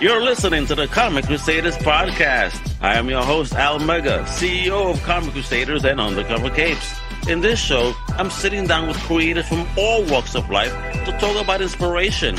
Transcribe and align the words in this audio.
You're 0.00 0.22
listening 0.22 0.64
to 0.66 0.76
the 0.76 0.86
Comic 0.86 1.26
Crusaders 1.26 1.76
podcast. 1.78 2.76
I 2.80 2.94
am 2.94 3.08
your 3.08 3.24
host, 3.24 3.54
Al 3.54 3.80
Mega, 3.80 4.22
CEO 4.28 4.94
of 4.94 5.02
Comic 5.02 5.32
Crusaders 5.32 5.84
and 5.84 6.00
Undercover 6.00 6.50
Capes. 6.50 6.94
In 7.28 7.40
this 7.40 7.58
show, 7.58 7.92
I'm 8.10 8.30
sitting 8.30 8.64
down 8.68 8.86
with 8.86 8.96
creators 8.98 9.48
from 9.48 9.66
all 9.76 10.04
walks 10.04 10.36
of 10.36 10.48
life 10.50 10.70
to 11.04 11.18
talk 11.18 11.42
about 11.42 11.60
inspiration, 11.60 12.36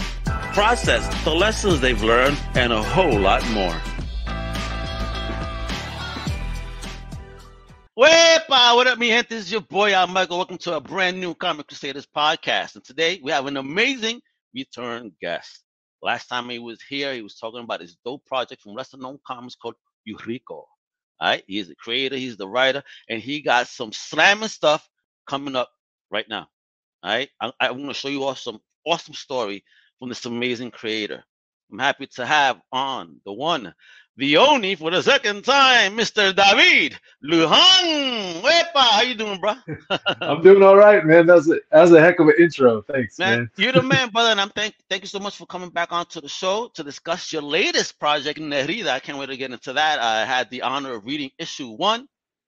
process, 0.53 1.05
the 1.25 1.35
lessons 1.35 1.81
they've 1.81 2.02
learned, 2.02 2.39
and 2.54 2.71
a 2.71 2.82
whole 2.82 3.20
lot 3.20 3.45
more. 3.50 3.76
What 7.94 8.88
up, 8.88 8.98
me 8.98 9.10
gente? 9.10 9.28
This 9.28 9.48
is 9.48 9.52
your 9.52 9.62
boy 9.62 9.94
Al 9.94 10.07
Mega. 10.07 10.34
Welcome 10.34 10.60
to 10.60 10.78
a 10.78 10.80
brand 10.80 11.20
new 11.20 11.36
Comic 11.36 11.68
Crusaders 11.68 12.07
podcast. 12.07 12.76
And 12.76 12.86
today 12.86 13.20
we 13.21 13.32
have 13.34 13.48
an 13.48 13.57
amazing 13.57 14.21
return 14.54 15.12
guest. 15.20 15.62
Last 16.04 16.27
time 16.27 16.50
he 16.50 16.59
was 16.59 16.81
here, 16.89 17.13
he 17.13 17.21
was 17.23 17.36
talking 17.36 17.61
about 17.63 17.81
his 17.81 17.97
dope 18.05 18.26
project 18.26 18.62
from 18.63 18.73
lesser 18.73 18.98
known 18.98 19.20
comics 19.27 19.55
called 19.55 19.76
Uriko. 20.08 20.49
All 20.52 20.67
right, 21.22 21.44
he's 21.48 21.67
the 21.70 21.75
creator, 21.75 22.17
he's 22.17 22.38
the 22.38 22.48
writer, 22.48 22.84
and 23.09 23.22
he 23.22 23.41
got 23.41 23.67
some 23.67 23.91
slamming 23.94 24.49
stuff 24.49 24.88
coming 25.27 25.55
up 25.55 25.70
right 26.12 26.27
now. 26.30 26.48
All 27.03 27.12
right, 27.12 27.30
I, 27.41 27.52
I 27.59 27.72
want 27.72 27.88
to 27.88 27.94
show 27.94 28.09
you 28.09 28.23
all 28.23 28.35
some 28.35 28.59
awesome 28.85 29.13
story 29.16 29.63
from 29.99 30.09
this 30.09 30.25
amazing 30.25 30.72
creator. 30.72 31.23
I'm 31.72 31.80
happy 31.80 32.08
to 32.16 32.25
have 32.25 32.61
on 32.72 33.22
the 33.25 33.34
one, 33.34 33.73
the 34.20 34.36
only 34.36 34.76
for 34.76 34.91
the 34.91 35.02
second 35.02 35.46
time, 35.46 35.96
Mr. 35.96 36.36
David 36.36 37.00
Lujan. 37.23 38.42
Wepa, 38.42 38.76
how 38.76 39.02
you 39.02 39.16
doing, 39.16 39.40
bro? 39.40 39.55
I'm 40.22 40.42
doing 40.42 40.62
all 40.62 40.76
right, 40.76 41.05
man. 41.05 41.26
That's 41.26 41.50
a 41.50 41.62
that's 41.72 41.92
a 41.92 42.02
heck 42.02 42.20
of 42.20 42.28
an 42.28 42.34
intro. 42.38 42.82
Thanks, 42.82 43.18
man. 43.18 43.40
man. 43.40 43.52
You're 43.55 43.72
the 43.72 43.82
man, 43.95 44.09
brother, 44.09 44.32
and 44.32 44.42
I'm 44.42 44.50
thank 44.50 44.76
thank 44.90 45.04
you 45.04 45.08
so 45.08 45.20
much 45.20 45.38
for 45.38 45.45
coming 45.45 45.70
back 45.70 45.94
onto 45.94 46.20
the 46.20 46.28
show 46.28 46.70
to 46.73 46.84
discuss 46.84 47.32
your 47.32 47.44
latest 47.44 47.98
project, 47.98 48.40
Nerida. 48.40 48.90
I 48.90 49.00
can't 49.00 49.18
wait 49.18 49.28
to 49.28 49.38
get 49.38 49.52
into 49.52 49.72
that. 49.72 50.00
I 50.00 50.26
had 50.26 50.50
the 50.50 50.64
honor 50.64 50.95
of 50.95 51.06
reading 51.06 51.31
issue 51.39 51.70
one, 51.70 52.06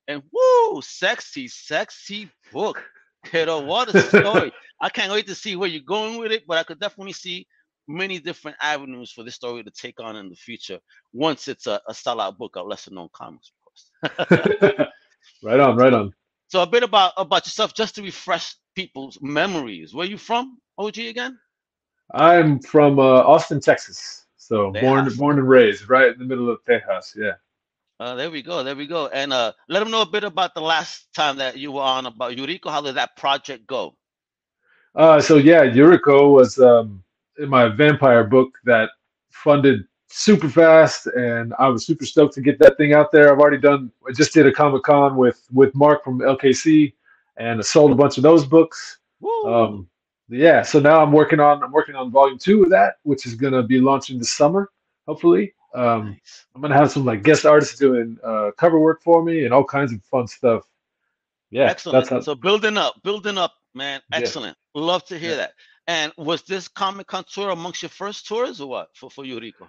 and 0.09 0.22
woo, 0.30 0.81
sexy, 0.81 1.47
sexy 1.47 2.30
book. 2.52 2.83
Kiddo, 3.23 3.63
what 3.63 3.95
a 3.95 4.02
story! 4.02 4.52
I 4.81 4.89
can't 4.89 5.11
wait 5.13 5.28
to 5.28 5.35
see 5.35 5.56
where 5.56 5.69
you're 5.69 5.83
going 5.83 6.19
with 6.19 6.33
it, 6.33 6.45
but 6.45 6.58
I 6.58 6.63
could 6.63 6.81
definitely 6.81 7.13
see 7.13 7.47
many 7.87 8.19
different 8.19 8.57
avenues 8.61 9.11
for 9.11 9.23
this 9.23 9.35
story 9.35 9.63
to 9.63 9.71
take 9.71 9.99
on 9.99 10.15
in 10.15 10.29
the 10.29 10.35
future 10.35 10.79
once 11.13 11.47
it's 11.47 11.67
a, 11.67 11.81
a 11.88 11.93
sellout 11.93 12.38
book 12.38 12.55
of 12.55 12.67
lesser 12.67 12.91
known 12.91 13.09
comics, 13.13 13.51
of 13.51 14.09
course. 14.19 14.88
right 15.43 15.59
on, 15.59 15.75
right 15.77 15.93
on. 15.93 16.13
So 16.47 16.61
a 16.61 16.67
bit 16.67 16.83
about 16.83 17.13
about 17.17 17.45
yourself, 17.45 17.73
just 17.73 17.95
to 17.95 18.01
refresh 18.01 18.55
people's 18.75 19.17
memories. 19.21 19.93
Where 19.93 20.05
you 20.05 20.17
from, 20.17 20.57
OG 20.77 20.97
again? 20.97 21.38
I'm 22.13 22.59
from 22.59 22.99
uh, 22.99 23.23
Austin, 23.23 23.61
Texas. 23.61 24.25
So 24.35 24.71
Tejas. 24.71 24.81
born 24.81 25.16
born 25.17 25.39
and 25.39 25.47
raised 25.47 25.89
right 25.89 26.11
in 26.11 26.19
the 26.19 26.25
middle 26.25 26.49
of 26.49 26.59
Texas. 26.66 27.16
Yeah. 27.17 27.33
Uh, 28.01 28.16
there 28.16 28.31
we 28.31 28.41
go. 28.41 28.63
There 28.63 28.75
we 28.75 28.88
go. 28.88 29.07
And 29.07 29.31
uh, 29.31 29.53
let 29.69 29.79
them 29.79 29.91
know 29.91 30.01
a 30.01 30.09
bit 30.09 30.23
about 30.23 30.55
the 30.55 30.61
last 30.61 31.07
time 31.13 31.38
that 31.38 31.57
you 31.57 31.71
were 31.71 31.83
on 31.83 32.07
about 32.07 32.33
Uriko. 32.33 32.69
How 32.69 32.81
did 32.81 32.95
that 32.95 33.16
project 33.16 33.67
go? 33.67 33.95
Uh, 34.95 35.21
so 35.21 35.38
yeah, 35.38 35.63
Uriko 35.63 36.33
was 36.33 36.59
um, 36.59 37.03
in 37.39 37.49
my 37.49 37.67
vampire 37.67 38.23
book 38.23 38.57
that 38.65 38.89
funded 39.31 39.85
super 40.07 40.49
fast 40.49 41.07
and 41.07 41.53
I 41.57 41.69
was 41.69 41.85
super 41.85 42.05
stoked 42.05 42.33
to 42.35 42.41
get 42.41 42.59
that 42.59 42.77
thing 42.77 42.93
out 42.93 43.11
there. 43.11 43.31
I've 43.31 43.39
already 43.39 43.57
done 43.57 43.91
I 44.07 44.11
just 44.11 44.33
did 44.33 44.45
a 44.45 44.51
Comic 44.51 44.83
Con 44.83 45.15
with 45.15 45.47
with 45.51 45.73
Mark 45.73 46.03
from 46.03 46.19
LKC 46.19 46.93
and 47.38 47.59
I 47.59 47.63
sold 47.63 47.91
a 47.91 47.95
bunch 47.95 48.17
of 48.17 48.23
those 48.23 48.45
books. 48.45 48.99
Um, 49.45 49.88
yeah, 50.29 50.61
so 50.61 50.79
now 50.79 51.01
I'm 51.01 51.11
working 51.11 51.39
on 51.39 51.63
I'm 51.63 51.71
working 51.71 51.95
on 51.95 52.11
volume 52.11 52.38
two 52.38 52.63
of 52.63 52.69
that, 52.69 52.95
which 53.03 53.25
is 53.25 53.35
gonna 53.35 53.63
be 53.63 53.79
launching 53.79 54.17
this 54.17 54.31
summer, 54.31 54.71
hopefully. 55.07 55.53
Um, 55.73 56.11
nice. 56.11 56.45
I'm 56.55 56.61
gonna 56.61 56.75
have 56.75 56.91
some 56.91 57.05
like 57.05 57.23
guest 57.23 57.45
artists 57.45 57.77
doing 57.77 58.17
uh, 58.23 58.51
cover 58.57 58.79
work 58.79 59.01
for 59.01 59.23
me 59.23 59.45
and 59.45 59.53
all 59.53 59.63
kinds 59.63 59.93
of 59.93 60.03
fun 60.03 60.27
stuff. 60.27 60.63
Yeah, 61.49 61.69
excellent. 61.69 62.09
How, 62.09 62.22
so 62.22 62.35
building 62.35 62.77
up, 62.77 63.01
building 63.03 63.38
up, 63.38 63.56
man. 63.73 64.01
Excellent. 64.13 64.57
Yeah. 64.73 64.81
Love 64.81 65.06
to 65.06 65.19
hear 65.19 65.31
yeah. 65.31 65.38
that. 65.38 65.53
And 65.91 66.13
was 66.16 66.44
this 66.44 66.69
Comic 66.69 67.07
Con 67.07 67.25
tour 67.29 67.50
amongst 67.50 67.81
your 67.81 67.90
first 67.90 68.25
tours 68.25 68.62
or 68.62 68.69
what 68.69 68.96
for, 68.96 69.09
for 69.09 69.25
Uriko? 69.25 69.68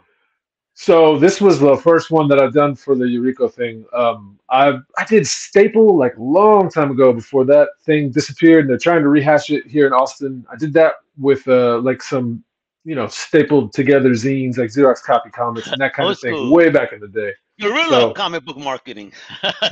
So 0.75 1.19
this 1.19 1.41
was 1.41 1.59
the 1.59 1.77
first 1.77 2.13
one 2.13 2.29
that 2.29 2.39
I've 2.39 2.55
done 2.55 2.77
for 2.77 2.95
the 2.95 3.07
Uriko 3.07 3.53
thing. 3.53 3.85
Um, 3.93 4.39
I 4.49 4.79
I 4.97 5.05
did 5.09 5.27
Staple 5.27 5.97
like 5.99 6.17
a 6.17 6.23
long 6.23 6.71
time 6.71 6.93
ago 6.93 7.13
before 7.13 7.45
that 7.47 7.71
thing 7.85 8.11
disappeared, 8.11 8.61
and 8.61 8.71
they're 8.71 8.79
trying 8.79 9.03
to 9.03 9.09
rehash 9.09 9.51
it 9.51 9.67
here 9.67 9.89
in 9.89 9.93
Austin. 9.93 10.47
I 10.49 10.55
did 10.55 10.73
that 10.75 10.93
with 11.19 11.47
uh, 11.49 11.79
like 11.79 12.01
some 12.05 12.45
you 12.85 12.95
know 12.95 13.09
stapled 13.09 13.73
together 13.73 14.11
zines 14.11 14.59
like 14.59 14.71
Xerox 14.71 15.03
copy 15.03 15.31
comics 15.31 15.67
and 15.73 15.81
that 15.81 15.93
kind 15.93 16.09
of 16.09 16.21
thing 16.21 16.51
way 16.51 16.71
back 16.71 16.93
in 16.93 17.01
the 17.01 17.09
day. 17.09 17.33
Guerrilla 17.61 18.01
so, 18.01 18.13
comic 18.13 18.45
book 18.45 18.59
marketing. 18.59 19.13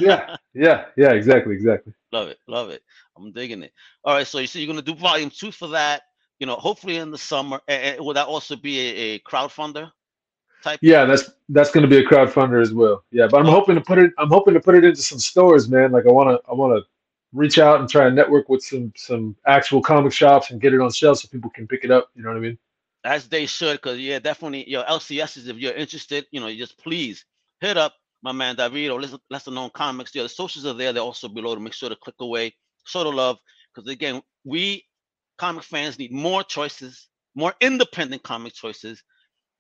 yeah, 0.01 0.37
yeah, 0.53 0.87
yeah, 0.97 1.13
exactly, 1.13 1.55
exactly. 1.55 1.93
Love 2.13 2.27
it, 2.27 2.39
love 2.49 2.71
it. 2.71 2.83
I'm 3.17 3.31
digging 3.31 3.63
it. 3.63 3.73
All 4.03 4.15
right, 4.15 4.27
so 4.27 4.41
you 4.41 4.49
see, 4.49 4.61
you're 4.61 4.67
gonna 4.67 4.83
do 4.83 4.97
volume 4.97 5.31
two 5.31 5.53
for 5.53 5.69
that 5.69 6.03
you 6.41 6.47
know, 6.47 6.57
hopefully 6.57 6.97
in 6.97 7.11
the 7.11 7.19
summer. 7.19 7.61
And 7.69 8.01
will 8.01 8.15
that 8.15 8.27
also 8.27 8.57
be 8.57 8.81
a, 8.81 8.91
a 9.15 9.19
crowdfunder 9.21 9.93
type? 10.65 10.81
Yeah, 10.83 11.05
that's 11.05 11.31
that's 11.51 11.71
going 11.71 11.83
to 11.83 11.89
be 11.89 11.99
a 11.99 12.09
crowdfunder 12.09 12.61
as 12.61 12.73
well. 12.73 13.05
Yeah, 13.13 13.29
but 13.31 13.41
I'm 13.41 13.47
oh. 13.47 13.53
hoping 13.53 13.77
to 13.77 13.81
put 13.81 13.99
it. 13.99 14.13
I'm 14.19 14.31
hoping 14.31 14.55
to 14.55 14.61
put 14.61 14.75
it 14.75 14.85
into 14.85 15.03
some 15.03 15.19
stores, 15.19 15.69
man. 15.69 15.93
Like 15.93 16.07
I 16.07 16.11
want 16.11 16.31
to. 16.31 16.51
I 16.51 16.55
want 16.55 16.77
to 16.77 16.89
reach 17.33 17.61
out 17.61 17.79
and 17.79 17.89
try 17.89 18.07
and 18.07 18.17
network 18.17 18.49
with 18.49 18.63
some 18.63 18.93
some 18.97 19.37
actual 19.47 19.81
comic 19.81 20.13
shops 20.13 20.51
and 20.51 20.61
get 20.61 20.75
it 20.75 20.81
on 20.81 20.91
shelves 20.91 21.23
so 21.23 21.29
people 21.29 21.51
can 21.51 21.69
pick 21.69 21.85
it 21.85 21.91
up. 21.91 22.11
You 22.17 22.23
know 22.23 22.31
what 22.31 22.39
I 22.39 22.41
mean? 22.41 22.59
As 23.05 23.29
they 23.29 23.47
should, 23.47 23.75
because 23.75 23.99
yeah, 23.99 24.19
definitely. 24.19 24.69
Your 24.69 24.85
LCSs, 24.85 25.49
if 25.49 25.57
you're 25.57 25.75
interested, 25.75 26.27
you 26.33 26.41
know, 26.41 26.49
you 26.49 26.59
just 26.59 26.79
please 26.79 27.25
hit 27.61 27.77
up 27.77 27.95
my 28.23 28.33
man 28.33 28.57
David 28.57 28.91
or 28.91 29.01
lesser 29.31 29.51
known 29.51 29.71
comics. 29.71 30.15
Yeah, 30.15 30.25
the 30.25 30.29
socials 30.29 30.67
are 30.67 30.75
there. 30.75 30.93
They're 30.93 31.03
also 31.03 31.29
below 31.29 31.55
to 31.55 31.61
make 31.61 31.73
sure 31.73 31.89
to 31.89 31.97
click 31.97 32.17
away, 32.21 32.55
show 32.85 33.05
the 33.05 33.11
love. 33.11 33.39
Because 33.75 33.91
again, 33.91 34.23
we 34.45 34.85
comic 35.41 35.65
fans 35.65 35.99
need 35.99 36.13
more 36.13 36.43
choices, 36.45 37.09
more 37.35 37.55
independent 37.63 38.23
comic 38.23 38.53
choices, 38.53 39.03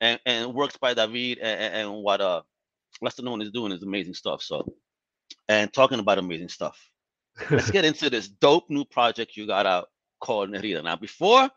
and, 0.03 0.21
and 0.27 0.55
works 0.55 0.77
by 0.77 0.93
David 0.93 1.39
and, 1.39 1.75
and 1.75 2.03
what 2.03 2.21
uh 2.21 2.43
Lesser 3.01 3.23
Known 3.23 3.41
is 3.41 3.51
doing 3.51 3.73
is 3.73 3.83
amazing 3.83 4.13
stuff. 4.13 4.43
So, 4.43 4.75
and 5.49 5.73
talking 5.73 5.99
about 5.99 6.19
amazing 6.19 6.51
stuff, 6.51 6.79
let's 7.51 7.71
get 7.71 7.87
into 7.87 8.11
this 8.11 8.29
dope 8.29 8.69
new 8.69 8.85
project 8.85 9.37
you 9.39 9.47
got 9.47 9.65
out 9.65 9.89
called 10.21 10.51
Nerida. 10.51 10.85
Now, 10.85 10.97
before 10.97 11.49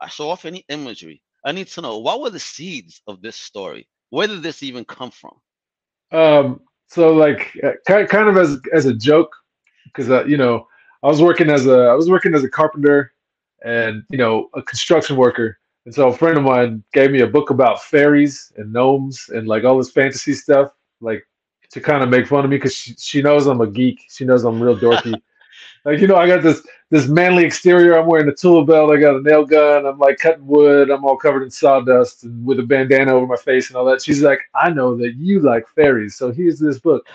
I 0.00 0.08
show 0.08 0.28
off 0.30 0.44
any 0.44 0.64
imagery, 0.68 1.22
I 1.44 1.52
need 1.52 1.68
to 1.68 1.80
know 1.82 1.98
what 1.98 2.20
were 2.20 2.30
the 2.30 2.40
seeds 2.40 3.00
of 3.06 3.22
this 3.22 3.36
story? 3.36 3.88
Where 4.10 4.26
did 4.26 4.42
this 4.42 4.64
even 4.64 4.84
come 4.84 5.12
from? 5.12 5.34
Um, 6.10 6.60
so 6.88 7.14
like 7.14 7.52
uh, 7.62 8.04
kind 8.06 8.28
of 8.28 8.36
as 8.36 8.58
as 8.72 8.86
a 8.86 8.94
joke, 8.94 9.32
because 9.84 10.10
uh, 10.10 10.24
you 10.24 10.36
know 10.36 10.66
I 11.04 11.06
was 11.06 11.22
working 11.22 11.48
as 11.48 11.66
a 11.66 11.78
I 11.92 11.94
was 11.94 12.10
working 12.10 12.34
as 12.34 12.42
a 12.42 12.50
carpenter 12.50 13.12
and 13.64 14.04
you 14.10 14.18
know 14.18 14.48
a 14.54 14.62
construction 14.62 15.16
worker. 15.16 15.58
And 15.84 15.94
so 15.94 16.08
a 16.08 16.16
friend 16.16 16.38
of 16.38 16.44
mine 16.44 16.84
gave 16.92 17.10
me 17.10 17.20
a 17.20 17.26
book 17.26 17.50
about 17.50 17.82
fairies 17.82 18.52
and 18.56 18.72
gnomes 18.72 19.28
and 19.30 19.48
like 19.48 19.64
all 19.64 19.76
this 19.76 19.90
fantasy 19.90 20.32
stuff, 20.32 20.70
like 21.00 21.26
to 21.72 21.80
kind 21.80 22.04
of 22.04 22.08
make 22.08 22.28
fun 22.28 22.44
of 22.44 22.50
me 22.50 22.56
because 22.56 22.74
she, 22.74 22.94
she 22.98 23.22
knows 23.22 23.46
I'm 23.46 23.60
a 23.60 23.66
geek. 23.66 24.00
She 24.08 24.24
knows 24.24 24.44
I'm 24.44 24.62
real 24.62 24.76
dorky. 24.76 25.20
Like 25.84 26.00
you 26.00 26.06
know, 26.06 26.16
I 26.16 26.26
got 26.26 26.42
this 26.42 26.64
this 26.90 27.08
manly 27.08 27.44
exterior. 27.44 27.98
I'm 27.98 28.06
wearing 28.06 28.28
a 28.28 28.34
tool 28.34 28.64
belt. 28.64 28.92
I 28.92 29.00
got 29.00 29.16
a 29.16 29.22
nail 29.22 29.44
gun. 29.44 29.86
I'm 29.86 29.98
like 29.98 30.18
cutting 30.18 30.46
wood. 30.46 30.90
I'm 30.90 31.04
all 31.04 31.16
covered 31.16 31.42
in 31.42 31.50
sawdust 31.50 32.24
and 32.24 32.44
with 32.44 32.60
a 32.60 32.62
bandana 32.62 33.12
over 33.12 33.26
my 33.26 33.36
face 33.36 33.68
and 33.68 33.76
all 33.76 33.84
that. 33.86 34.02
She's 34.02 34.22
like, 34.22 34.40
I 34.54 34.70
know 34.70 34.94
that 34.96 35.14
you 35.14 35.40
like 35.40 35.66
fairies, 35.68 36.16
so 36.16 36.30
here's 36.30 36.58
this 36.58 36.78
book. 36.78 37.06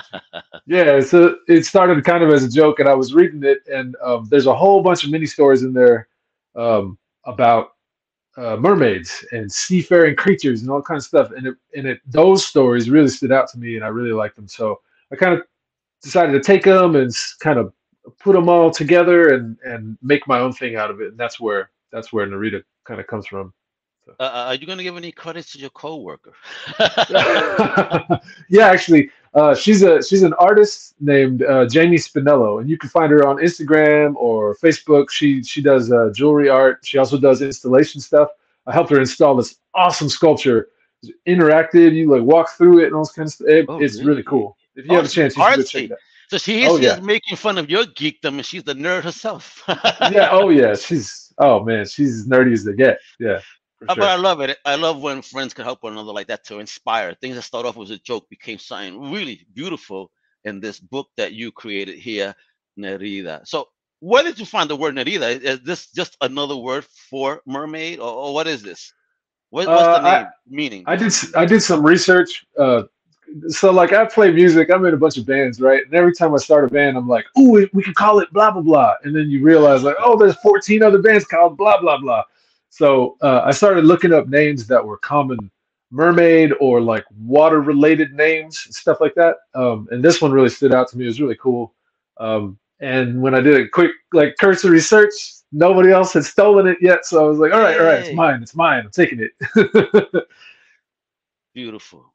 yeah, 0.66 1.00
so 1.00 1.36
it 1.48 1.64
started 1.64 2.04
kind 2.04 2.22
of 2.22 2.30
as 2.30 2.44
a 2.44 2.50
joke, 2.50 2.80
and 2.80 2.88
I 2.88 2.94
was 2.94 3.14
reading 3.14 3.44
it, 3.44 3.60
and 3.72 3.96
um, 4.02 4.26
there's 4.30 4.46
a 4.46 4.54
whole 4.54 4.82
bunch 4.82 5.04
of 5.04 5.10
mini 5.10 5.26
stories 5.26 5.62
in 5.62 5.72
there 5.72 6.08
um, 6.56 6.98
about 7.24 7.74
uh, 8.36 8.56
mermaids 8.56 9.24
and 9.32 9.50
seafaring 9.50 10.16
creatures 10.16 10.62
and 10.62 10.70
all 10.70 10.82
kinds 10.82 11.04
of 11.04 11.08
stuff. 11.08 11.30
And 11.36 11.46
it, 11.46 11.54
and 11.76 11.86
it 11.86 12.00
those 12.06 12.46
stories 12.46 12.90
really 12.90 13.08
stood 13.08 13.32
out 13.32 13.48
to 13.50 13.58
me, 13.58 13.76
and 13.76 13.84
I 13.84 13.88
really 13.88 14.12
liked 14.12 14.36
them. 14.36 14.48
So 14.48 14.80
I 15.12 15.16
kind 15.16 15.34
of 15.34 15.42
decided 16.02 16.32
to 16.32 16.40
take 16.40 16.64
them 16.64 16.96
and 16.96 17.12
kind 17.40 17.58
of 17.58 17.72
put 18.18 18.34
them 18.34 18.48
all 18.48 18.70
together 18.70 19.34
and 19.34 19.56
and 19.64 19.98
make 20.02 20.26
my 20.26 20.38
own 20.38 20.52
thing 20.52 20.76
out 20.76 20.90
of 20.90 21.00
it. 21.00 21.08
And 21.08 21.18
that's 21.18 21.40
where 21.40 21.70
that's 21.90 22.12
where 22.12 22.26
Nerida 22.26 22.62
kind 22.84 23.00
of 23.00 23.06
comes 23.06 23.26
from. 23.26 23.52
So. 24.04 24.14
Uh, 24.18 24.22
uh 24.22 24.44
are 24.48 24.54
you 24.54 24.66
going 24.66 24.78
to 24.78 24.84
give 24.84 24.96
any 24.96 25.12
credit 25.12 25.46
to 25.48 25.58
your 25.58 25.70
coworker? 25.70 26.32
yeah, 28.48 28.66
actually, 28.66 29.10
uh, 29.34 29.54
she's 29.54 29.82
a 29.82 30.02
she's 30.02 30.22
an 30.22 30.34
artist 30.34 30.94
named 31.00 31.42
uh, 31.42 31.66
Jamie 31.66 31.96
Spinello, 31.96 32.60
and 32.60 32.68
you 32.68 32.76
can 32.76 32.90
find 32.90 33.12
her 33.12 33.26
on 33.26 33.36
Instagram 33.36 34.14
or 34.16 34.56
Facebook. 34.56 35.10
She 35.10 35.42
she 35.44 35.62
does 35.62 35.92
uh, 35.92 36.10
jewelry 36.14 36.48
art. 36.48 36.80
She 36.84 36.98
also 36.98 37.18
does 37.18 37.42
installation 37.42 38.00
stuff. 38.00 38.28
I 38.66 38.72
helped 38.72 38.90
her 38.90 39.00
install 39.00 39.36
this 39.36 39.56
awesome 39.74 40.08
sculpture. 40.08 40.68
It's 41.02 41.12
interactive. 41.26 41.94
You 41.94 42.10
like 42.10 42.22
walk 42.22 42.50
through 42.50 42.80
it 42.80 42.86
and 42.86 42.94
all 42.94 43.02
this 43.02 43.12
kind 43.12 43.26
of 43.26 43.32
stuff. 43.32 43.48
It, 43.48 43.66
oh, 43.68 43.80
it's 43.80 43.96
really? 43.96 44.06
really 44.06 44.22
cool. 44.24 44.56
If 44.74 44.86
you 44.86 44.92
oh, 44.92 44.96
have 44.96 45.04
a 45.04 45.08
chance, 45.08 45.36
you 45.36 45.54
should 45.54 45.66
check 45.66 45.88
that. 45.90 45.98
So 46.32 46.38
she's 46.38 46.66
oh, 46.66 46.78
yeah. 46.78 46.98
making 46.98 47.36
fun 47.36 47.58
of 47.58 47.68
your 47.68 47.84
geekdom, 47.84 48.38
and 48.38 48.46
she's 48.46 48.64
the 48.64 48.72
nerd 48.72 49.02
herself. 49.02 49.62
yeah. 50.10 50.30
Oh 50.32 50.48
yeah. 50.60 50.74
She's 50.74 51.30
oh 51.36 51.62
man, 51.62 51.84
she's 51.84 52.26
nerdy 52.26 52.54
as 52.54 52.64
they 52.64 52.72
get. 52.72 52.96
Yeah. 53.20 53.40
Uh, 53.86 53.94
But 53.94 54.04
I 54.04 54.16
love 54.16 54.40
it. 54.40 54.56
I 54.64 54.76
love 54.76 55.02
when 55.02 55.20
friends 55.20 55.52
can 55.52 55.64
help 55.66 55.82
one 55.82 55.92
another 55.92 56.10
like 56.12 56.28
that 56.28 56.42
to 56.46 56.58
inspire. 56.58 57.14
Things 57.20 57.34
that 57.36 57.42
start 57.42 57.66
off 57.66 57.76
as 57.78 57.90
a 57.90 57.98
joke 57.98 58.30
became 58.30 58.56
something 58.56 59.12
really 59.12 59.46
beautiful 59.52 60.10
in 60.44 60.58
this 60.58 60.80
book 60.80 61.08
that 61.18 61.34
you 61.34 61.52
created 61.52 61.98
here, 61.98 62.34
Nerida. 62.78 63.46
So 63.46 63.68
where 64.00 64.22
did 64.22 64.38
you 64.38 64.46
find 64.46 64.70
the 64.70 64.76
word 64.76 64.94
Nerida? 64.94 65.38
Is 65.38 65.60
this 65.60 65.88
just 65.92 66.16
another 66.22 66.56
word 66.56 66.86
for 67.10 67.42
mermaid, 67.46 67.98
or, 67.98 68.10
or 68.10 68.32
what 68.32 68.46
is 68.46 68.62
this? 68.62 68.90
What, 69.50 69.68
what's 69.68 69.82
Uh, 69.82 70.00
the 70.00 70.08
I- 70.08 70.22
name 70.22 70.30
meaning? 70.48 70.84
I 70.86 70.96
did 70.96 71.12
I 71.36 71.44
did 71.44 71.60
some 71.60 71.82
research. 71.84 72.46
Uh, 72.58 72.84
so 73.48 73.70
like 73.72 73.92
I 73.92 74.04
play 74.06 74.32
music. 74.32 74.70
I'm 74.70 74.84
in 74.84 74.94
a 74.94 74.98
bunch 74.98 75.18
of 75.18 75.26
bands, 75.26 75.60
right? 75.60 75.84
And 75.84 75.94
every 75.94 76.14
time 76.14 76.34
I 76.34 76.38
start 76.38 76.64
a 76.64 76.68
band, 76.68 76.96
I'm 76.96 77.08
like, 77.08 77.26
"Ooh, 77.38 77.50
we- 77.50 77.70
we 77.72 77.82
can 77.82 77.94
call 77.94 78.20
it 78.20 78.32
blah 78.32 78.50
blah 78.50 78.62
blah." 78.62 78.94
And 79.04 79.14
then 79.14 79.30
you 79.30 79.42
realize 79.42 79.82
like, 79.82 79.96
"Oh, 80.00 80.16
there's 80.18 80.36
14 80.36 80.82
other 80.82 80.98
bands 81.00 81.24
called 81.26 81.56
blah 81.56 81.80
blah 81.80 81.98
blah." 81.98 82.24
So 82.70 83.16
uh, 83.22 83.42
I 83.44 83.52
started 83.52 83.84
looking 83.84 84.12
up 84.12 84.28
names 84.28 84.66
that 84.68 84.84
were 84.84 84.98
common 84.98 85.50
mermaid 85.90 86.52
or 86.60 86.80
like 86.80 87.04
water 87.18 87.60
related 87.60 88.12
names 88.14 88.62
and 88.66 88.74
stuff 88.74 88.98
like 89.00 89.14
that. 89.16 89.36
Um, 89.54 89.88
and 89.90 90.02
this 90.02 90.22
one 90.22 90.32
really 90.32 90.48
stood 90.48 90.72
out 90.72 90.88
to 90.90 90.98
me. 90.98 91.04
It 91.04 91.08
was 91.08 91.20
really 91.20 91.36
cool. 91.36 91.74
Um, 92.18 92.58
and 92.80 93.20
when 93.22 93.34
I 93.34 93.40
did 93.40 93.60
a 93.60 93.68
quick 93.68 93.92
like 94.12 94.36
cursory 94.40 94.80
search, 94.80 95.12
nobody 95.52 95.90
else 95.92 96.12
had 96.14 96.24
stolen 96.24 96.66
it 96.66 96.78
yet. 96.80 97.04
So 97.06 97.24
I 97.24 97.28
was 97.28 97.38
like, 97.38 97.52
"All 97.52 97.60
right, 97.60 97.78
all 97.78 97.86
right, 97.86 98.00
it's 98.00 98.12
mine. 98.12 98.42
It's 98.42 98.54
mine. 98.56 98.84
I'm 98.84 98.90
taking 98.90 99.20
it." 99.20 100.26
Beautiful. 101.54 102.12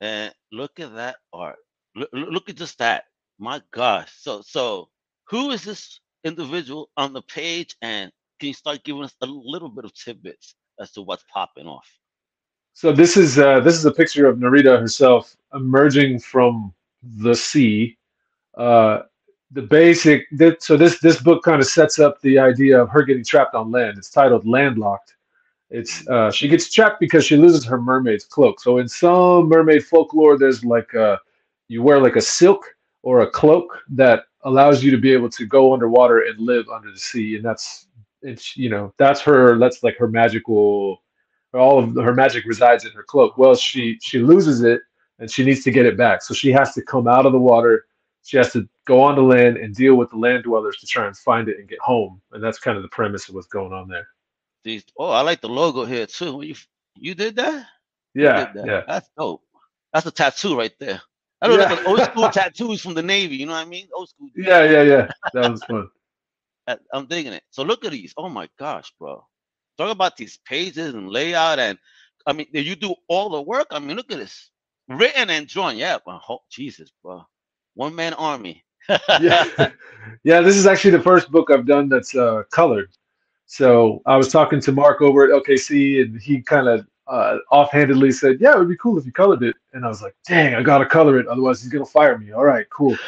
And 0.00 0.32
look 0.52 0.78
at 0.80 0.94
that 0.94 1.16
art. 1.32 1.56
Look, 1.94 2.10
look 2.12 2.48
at 2.48 2.56
just 2.56 2.78
that. 2.78 3.04
My 3.38 3.62
gosh. 3.72 4.12
So 4.18 4.42
so 4.42 4.88
who 5.28 5.50
is 5.50 5.64
this 5.64 6.00
individual 6.24 6.90
on 6.96 7.12
the 7.12 7.22
page? 7.22 7.76
And 7.82 8.12
can 8.40 8.48
you 8.48 8.54
start 8.54 8.84
giving 8.84 9.04
us 9.04 9.14
a 9.22 9.26
little 9.26 9.68
bit 9.68 9.84
of 9.84 9.94
tidbits 9.94 10.54
as 10.80 10.92
to 10.92 11.02
what's 11.02 11.24
popping 11.32 11.66
off? 11.66 11.88
So 12.74 12.92
this 12.92 13.16
is 13.16 13.38
uh, 13.38 13.60
this 13.60 13.74
is 13.74 13.86
a 13.86 13.90
picture 13.90 14.26
of 14.26 14.38
Nerida 14.38 14.78
herself 14.78 15.34
emerging 15.54 16.20
from 16.20 16.74
the 17.02 17.34
sea. 17.34 17.96
Uh, 18.56 19.02
the 19.52 19.62
basic 19.62 20.26
that 20.32 20.62
so 20.62 20.76
this 20.76 21.00
this 21.00 21.20
book 21.22 21.42
kind 21.42 21.60
of 21.60 21.66
sets 21.66 21.98
up 21.98 22.20
the 22.20 22.38
idea 22.38 22.80
of 22.80 22.90
her 22.90 23.02
getting 23.02 23.24
trapped 23.24 23.54
on 23.54 23.70
land. 23.70 23.96
It's 23.96 24.10
titled 24.10 24.46
Landlocked. 24.46 25.15
It's 25.70 26.06
uh, 26.08 26.30
she 26.30 26.48
gets 26.48 26.72
trapped 26.72 27.00
because 27.00 27.24
she 27.24 27.36
loses 27.36 27.64
her 27.64 27.80
mermaid's 27.80 28.24
cloak. 28.24 28.60
So 28.60 28.78
in 28.78 28.88
some 28.88 29.48
mermaid 29.48 29.84
folklore, 29.84 30.38
there's 30.38 30.64
like 30.64 30.94
a 30.94 31.18
you 31.68 31.82
wear 31.82 32.00
like 32.00 32.16
a 32.16 32.20
silk 32.20 32.64
or 33.02 33.20
a 33.20 33.30
cloak 33.30 33.82
that 33.90 34.24
allows 34.42 34.84
you 34.84 34.90
to 34.92 34.98
be 34.98 35.12
able 35.12 35.28
to 35.30 35.44
go 35.44 35.72
underwater 35.72 36.20
and 36.20 36.38
live 36.38 36.68
under 36.68 36.90
the 36.92 36.98
sea, 36.98 37.36
and 37.36 37.44
that's 37.44 37.88
it's 38.22 38.56
you 38.56 38.68
know 38.68 38.92
that's 38.98 39.20
her 39.20 39.58
that's 39.58 39.82
like 39.82 39.96
her 39.96 40.08
magical 40.08 41.02
all 41.54 41.78
of 41.78 41.94
her 41.96 42.14
magic 42.14 42.44
resides 42.44 42.84
in 42.84 42.92
her 42.92 43.02
cloak. 43.02 43.36
Well, 43.38 43.54
she 43.54 43.98
she 44.02 44.18
loses 44.18 44.62
it 44.62 44.82
and 45.18 45.30
she 45.30 45.44
needs 45.44 45.64
to 45.64 45.70
get 45.70 45.86
it 45.86 45.96
back. 45.96 46.22
So 46.22 46.34
she 46.34 46.52
has 46.52 46.74
to 46.74 46.82
come 46.82 47.08
out 47.08 47.26
of 47.26 47.32
the 47.32 47.38
water. 47.38 47.86
She 48.22 48.36
has 48.36 48.52
to 48.52 48.68
go 48.84 49.02
on 49.02 49.14
the 49.14 49.22
land 49.22 49.56
and 49.56 49.74
deal 49.74 49.94
with 49.94 50.10
the 50.10 50.16
land 50.16 50.44
dwellers 50.44 50.76
to 50.78 50.86
try 50.86 51.06
and 51.06 51.16
find 51.16 51.48
it 51.48 51.58
and 51.58 51.68
get 51.68 51.78
home. 51.78 52.20
And 52.32 52.42
that's 52.42 52.58
kind 52.58 52.76
of 52.76 52.82
the 52.82 52.88
premise 52.88 53.28
of 53.28 53.34
what's 53.34 53.46
going 53.46 53.72
on 53.72 53.88
there. 53.88 54.08
These 54.66 54.84
oh, 54.98 55.10
I 55.10 55.22
like 55.22 55.42
the 55.42 55.50
logo 55.50 55.86
here 55.86 56.06
too. 56.06 56.42
You 56.44 56.56
you 56.96 57.14
did 57.16 57.36
that? 57.36 57.66
Yeah, 58.14 58.46
did 58.46 58.54
that. 58.54 58.66
yeah. 58.66 58.82
That's 58.88 59.10
dope. 59.18 59.42
That's 59.94 60.06
a 60.06 60.12
tattoo 60.12 60.58
right 60.58 60.74
there. 60.80 61.02
I 61.42 61.48
don't 61.48 61.58
know 61.58 61.64
Yeah. 61.64 61.70
like 61.70 61.88
old 61.88 62.02
school 62.02 62.30
tattoos 62.30 62.82
from 62.82 62.94
the 62.94 63.02
Navy. 63.02 63.36
You 63.36 63.46
know 63.46 63.54
what 63.54 63.66
I 63.66 63.70
mean? 63.70 63.88
Old 63.94 64.10
school. 64.10 64.30
Yeah, 64.36 64.64
yeah, 64.64 64.82
yeah. 64.82 65.08
That 65.34 65.52
was 65.52 65.64
fun. 65.64 65.88
I'm 66.94 67.06
digging 67.06 67.34
it. 67.34 67.44
So 67.50 67.64
look 67.64 67.84
at 67.86 67.92
these. 67.92 68.14
Oh 68.18 68.30
my 68.30 68.48
gosh, 68.58 68.92
bro. 69.00 69.26
Talk 69.78 69.92
about 69.92 70.16
these 70.18 70.38
pages 70.46 70.94
and 70.94 71.10
layout 71.10 71.60
and 71.60 71.78
I 72.26 72.34
mean, 72.34 72.48
did 72.52 72.66
you 72.66 72.76
do 72.76 72.94
all 73.08 73.30
the 73.30 73.42
work? 73.42 73.68
I 73.72 73.80
mean, 73.80 73.96
look 73.96 74.12
at 74.12 74.18
this. 74.18 74.50
Written 74.88 75.30
and 75.30 75.48
drawn. 75.48 75.78
Yeah. 75.78 75.98
Ho- 76.06 76.42
Jesus, 76.50 76.92
bro. 77.04 77.24
One 77.74 77.94
man 77.96 78.14
army. 78.14 78.64
yeah. 79.20 79.44
yeah, 80.24 80.40
this 80.42 80.56
is 80.56 80.66
actually 80.66 80.92
the 80.92 81.02
first 81.02 81.30
book 81.30 81.50
I've 81.50 81.66
done 81.66 81.88
that's 81.88 82.16
uh, 82.16 82.44
colored. 82.52 82.90
So 83.46 84.02
I 84.06 84.16
was 84.16 84.28
talking 84.30 84.60
to 84.62 84.72
Mark 84.72 85.00
over 85.00 85.24
at 85.24 85.30
LKC, 85.30 86.02
and 86.02 86.20
he 86.20 86.42
kind 86.42 86.68
of 86.68 86.86
uh, 87.06 87.38
offhandedly 87.52 88.10
said, 88.10 88.38
"Yeah, 88.40 88.54
it 88.54 88.58
would 88.58 88.68
be 88.68 88.76
cool 88.76 88.98
if 88.98 89.06
you 89.06 89.12
colored 89.12 89.42
it." 89.44 89.54
And 89.72 89.84
I 89.84 89.88
was 89.88 90.02
like, 90.02 90.16
"Dang, 90.26 90.56
I 90.56 90.62
gotta 90.62 90.84
color 90.86 91.18
it, 91.20 91.28
otherwise 91.28 91.62
he's 91.62 91.70
gonna 91.70 91.86
fire 91.86 92.18
me." 92.18 92.32
All 92.32 92.44
right, 92.44 92.66
cool. 92.70 92.96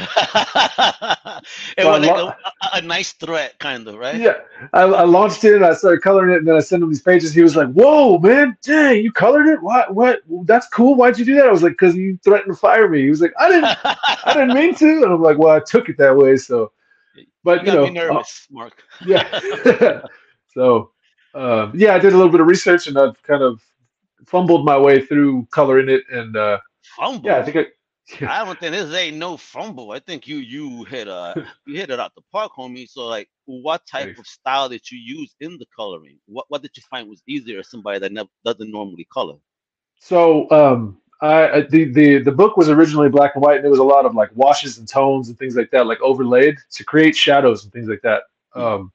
it 1.76 1.82
So 1.82 1.90
was 1.90 2.00
like 2.00 2.16
lo- 2.16 2.28
a, 2.28 2.52
a- 2.74 2.82
nice 2.82 3.12
threat, 3.14 3.58
kind 3.58 3.86
of, 3.88 3.96
right? 3.96 4.16
Yeah, 4.20 4.34
I, 4.72 4.82
I 4.82 5.02
launched 5.04 5.42
it 5.44 5.56
and 5.56 5.64
I 5.64 5.74
started 5.74 6.02
coloring 6.02 6.32
it, 6.32 6.38
and 6.38 6.46
then 6.46 6.54
I 6.54 6.60
sent 6.60 6.82
him 6.84 6.88
these 6.88 7.02
pages. 7.02 7.34
He 7.34 7.42
was 7.42 7.56
like, 7.56 7.72
"Whoa, 7.72 8.18
man, 8.18 8.56
dang, 8.62 9.02
you 9.02 9.10
colored 9.12 9.48
it? 9.48 9.60
What? 9.62 9.92
What? 9.94 10.20
That's 10.44 10.68
cool. 10.68 10.94
Why'd 10.94 11.18
you 11.18 11.24
do 11.24 11.34
that?" 11.34 11.46
I 11.46 11.52
was 11.52 11.64
like, 11.64 11.76
"Cause 11.76 11.96
you 11.96 12.16
threatened 12.22 12.54
to 12.54 12.60
fire 12.60 12.88
me." 12.88 13.02
He 13.02 13.10
was 13.10 13.20
like, 13.20 13.34
"I 13.40 13.48
didn't, 13.48 13.76
I 13.84 14.34
didn't 14.34 14.54
mean 14.54 14.74
to," 14.76 15.02
and 15.02 15.12
I'm 15.12 15.22
like, 15.22 15.38
"Well, 15.38 15.54
I 15.56 15.60
took 15.60 15.88
it 15.88 15.98
that 15.98 16.16
way." 16.16 16.36
So, 16.36 16.70
but 17.42 17.60
You 17.60 17.66
you 17.66 17.66
got 17.66 17.74
know, 17.74 17.82
me 17.82 17.90
nervous, 17.90 18.46
Mark. 18.50 18.84
uh, 19.02 19.06
yeah. 19.06 20.00
so, 20.52 20.90
um, 21.34 21.72
yeah, 21.74 21.94
I 21.94 21.98
did 21.98 22.12
a 22.12 22.16
little 22.16 22.32
bit 22.32 22.40
of 22.40 22.46
research 22.46 22.86
and 22.86 22.98
I've 22.98 23.22
kind 23.22 23.42
of 23.42 23.60
fumbled 24.26 24.64
my 24.64 24.76
way 24.78 25.04
through 25.04 25.46
coloring 25.50 25.88
it, 25.88 26.02
and 26.10 26.36
uh, 26.36 26.58
Fumble. 26.96 27.28
yeah, 27.28 27.38
I 27.38 27.42
think 27.42 27.56
I. 27.56 27.66
I 28.26 28.42
don't 28.44 28.58
think 28.58 28.72
this 28.74 28.92
ain't 28.94 29.18
no 29.18 29.36
fumble. 29.36 29.90
I 29.92 29.98
think 29.98 30.26
you 30.26 30.38
you 30.38 30.84
hit 30.84 31.08
uh 31.08 31.34
you 31.66 31.76
hit 31.76 31.90
it 31.90 32.00
out 32.00 32.14
the 32.14 32.22
park, 32.32 32.52
homie. 32.58 32.88
So 32.88 33.06
like, 33.06 33.28
what 33.44 33.86
type 33.86 34.06
Thanks. 34.06 34.20
of 34.20 34.26
style 34.26 34.68
did 34.70 34.90
you 34.90 34.98
use 34.98 35.34
in 35.40 35.58
the 35.58 35.66
coloring? 35.76 36.18
What 36.26 36.46
what 36.48 36.62
did 36.62 36.76
you 36.76 36.82
find 36.90 37.08
was 37.08 37.22
easier 37.26 37.60
as 37.60 37.70
somebody 37.70 37.98
that 37.98 38.12
never 38.12 38.28
doesn't 38.44 38.70
normally 38.70 39.06
color? 39.12 39.36
So 40.00 40.50
um, 40.50 40.98
I 41.20 41.48
I- 41.50 41.60
the 41.62 41.84
the 41.92 42.18
the 42.18 42.32
book 42.32 42.56
was 42.56 42.68
originally 42.70 43.08
black 43.10 43.32
and 43.34 43.42
white, 43.42 43.56
and 43.56 43.64
there 43.64 43.70
was 43.70 43.80
a 43.80 43.84
lot 43.84 44.06
of 44.06 44.14
like 44.14 44.30
washes 44.34 44.78
and 44.78 44.88
tones 44.88 45.28
and 45.28 45.38
things 45.38 45.54
like 45.56 45.70
that, 45.72 45.86
like 45.86 46.00
overlaid 46.00 46.56
to 46.72 46.84
create 46.84 47.14
shadows 47.14 47.64
and 47.64 47.72
things 47.72 47.88
like 47.88 48.02
that. 48.02 48.22
Um, 48.54 48.90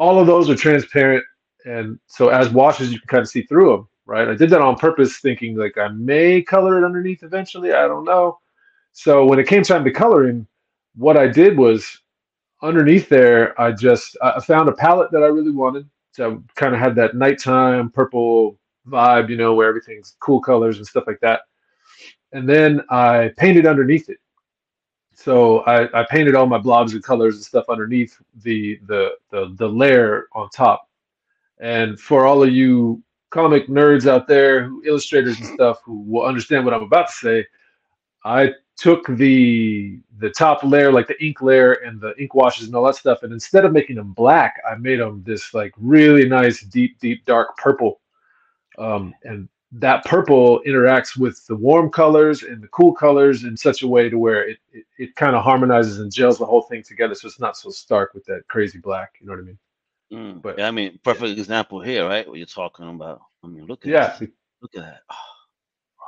all 0.00 0.18
of 0.18 0.26
those 0.26 0.48
are 0.48 0.56
transparent, 0.56 1.22
and 1.66 1.98
so 2.06 2.30
as 2.30 2.48
washes, 2.48 2.90
you 2.90 2.98
can 2.98 3.06
kind 3.06 3.20
of 3.20 3.28
see 3.28 3.42
through 3.42 3.70
them, 3.70 3.88
right? 4.06 4.28
I 4.28 4.34
did 4.34 4.48
that 4.48 4.62
on 4.62 4.76
purpose, 4.76 5.18
thinking 5.18 5.56
like 5.56 5.76
I 5.76 5.88
may 5.88 6.40
color 6.40 6.78
it 6.78 6.86
underneath 6.86 7.22
eventually. 7.22 7.74
I 7.74 7.86
don't 7.86 8.06
know. 8.06 8.38
So 8.92 9.26
when 9.26 9.38
it 9.38 9.46
came 9.46 9.62
time 9.62 9.84
to 9.84 9.90
coloring, 9.90 10.46
what 10.96 11.18
I 11.18 11.28
did 11.28 11.58
was 11.58 12.00
underneath 12.62 13.10
there, 13.10 13.60
I 13.60 13.72
just 13.72 14.16
I 14.22 14.40
found 14.40 14.70
a 14.70 14.72
palette 14.72 15.10
that 15.12 15.22
I 15.22 15.26
really 15.26 15.52
wanted. 15.52 15.86
So 16.12 16.32
I 16.32 16.60
kind 16.60 16.74
of 16.74 16.80
had 16.80 16.94
that 16.96 17.14
nighttime 17.14 17.90
purple 17.90 18.58
vibe, 18.88 19.28
you 19.28 19.36
know, 19.36 19.54
where 19.54 19.68
everything's 19.68 20.16
cool 20.18 20.40
colors 20.40 20.78
and 20.78 20.86
stuff 20.86 21.04
like 21.06 21.20
that. 21.20 21.42
And 22.32 22.48
then 22.48 22.80
I 22.88 23.32
painted 23.36 23.66
underneath 23.66 24.08
it. 24.08 24.18
So 25.20 25.58
I, 25.60 26.00
I 26.00 26.06
painted 26.08 26.34
all 26.34 26.46
my 26.46 26.56
blobs 26.56 26.94
and 26.94 27.02
colors 27.02 27.34
and 27.34 27.44
stuff 27.44 27.66
underneath 27.68 28.18
the, 28.42 28.80
the 28.86 29.10
the 29.30 29.54
the 29.58 29.68
layer 29.68 30.28
on 30.32 30.48
top. 30.48 30.88
And 31.58 32.00
for 32.00 32.24
all 32.24 32.42
of 32.42 32.48
you 32.48 33.02
comic 33.28 33.68
nerds 33.68 34.08
out 34.08 34.26
there, 34.26 34.70
illustrators 34.86 35.38
and 35.38 35.46
stuff 35.48 35.82
who 35.84 36.00
will 36.06 36.24
understand 36.24 36.64
what 36.64 36.72
I'm 36.72 36.82
about 36.82 37.08
to 37.08 37.12
say, 37.12 37.46
I 38.24 38.52
took 38.78 39.06
the 39.08 40.00
the 40.20 40.30
top 40.30 40.64
layer, 40.64 40.90
like 40.90 41.06
the 41.06 41.22
ink 41.22 41.42
layer 41.42 41.74
and 41.74 42.00
the 42.00 42.18
ink 42.18 42.34
washes 42.34 42.68
and 42.68 42.74
all 42.74 42.86
that 42.86 42.96
stuff, 42.96 43.22
and 43.22 43.30
instead 43.30 43.66
of 43.66 43.72
making 43.72 43.96
them 43.96 44.14
black, 44.14 44.54
I 44.70 44.76
made 44.76 45.00
them 45.00 45.22
this 45.26 45.52
like 45.52 45.74
really 45.76 46.26
nice, 46.30 46.62
deep, 46.62 46.98
deep, 46.98 47.26
dark 47.26 47.58
purple. 47.58 48.00
Um, 48.78 49.12
and 49.24 49.50
that 49.72 50.04
purple 50.04 50.60
interacts 50.66 51.16
with 51.16 51.46
the 51.46 51.54
warm 51.54 51.90
colors 51.90 52.42
and 52.42 52.60
the 52.62 52.68
cool 52.68 52.92
colors 52.92 53.44
in 53.44 53.56
such 53.56 53.82
a 53.82 53.88
way 53.88 54.08
to 54.08 54.18
where 54.18 54.48
it 54.48 54.58
it, 54.72 54.84
it 54.98 55.14
kind 55.16 55.36
of 55.36 55.44
harmonizes 55.44 56.00
and 56.00 56.12
gels 56.12 56.38
the 56.38 56.44
whole 56.46 56.62
thing 56.62 56.82
together, 56.82 57.14
so 57.14 57.28
it's 57.28 57.38
not 57.38 57.56
so 57.56 57.70
stark 57.70 58.12
with 58.14 58.24
that 58.24 58.42
crazy 58.48 58.78
black. 58.78 59.12
You 59.20 59.26
know 59.26 59.32
what 59.34 59.40
I 59.40 59.42
mean? 59.44 59.58
Mm, 60.12 60.42
But- 60.42 60.58
yeah, 60.58 60.66
I 60.66 60.70
mean, 60.72 60.98
perfect 61.04 61.38
example 61.38 61.80
here, 61.80 62.04
right? 62.08 62.26
What 62.26 62.38
you're 62.38 62.46
talking 62.46 62.88
about. 62.88 63.20
I 63.44 63.46
mean, 63.46 63.66
look 63.66 63.84
at 63.86 63.92
Yeah. 63.92 64.16
this. 64.18 64.28
Look 64.60 64.74
at 64.74 64.82
that. 64.82 65.02
Oh, 65.08 65.14
bro. 65.96 66.06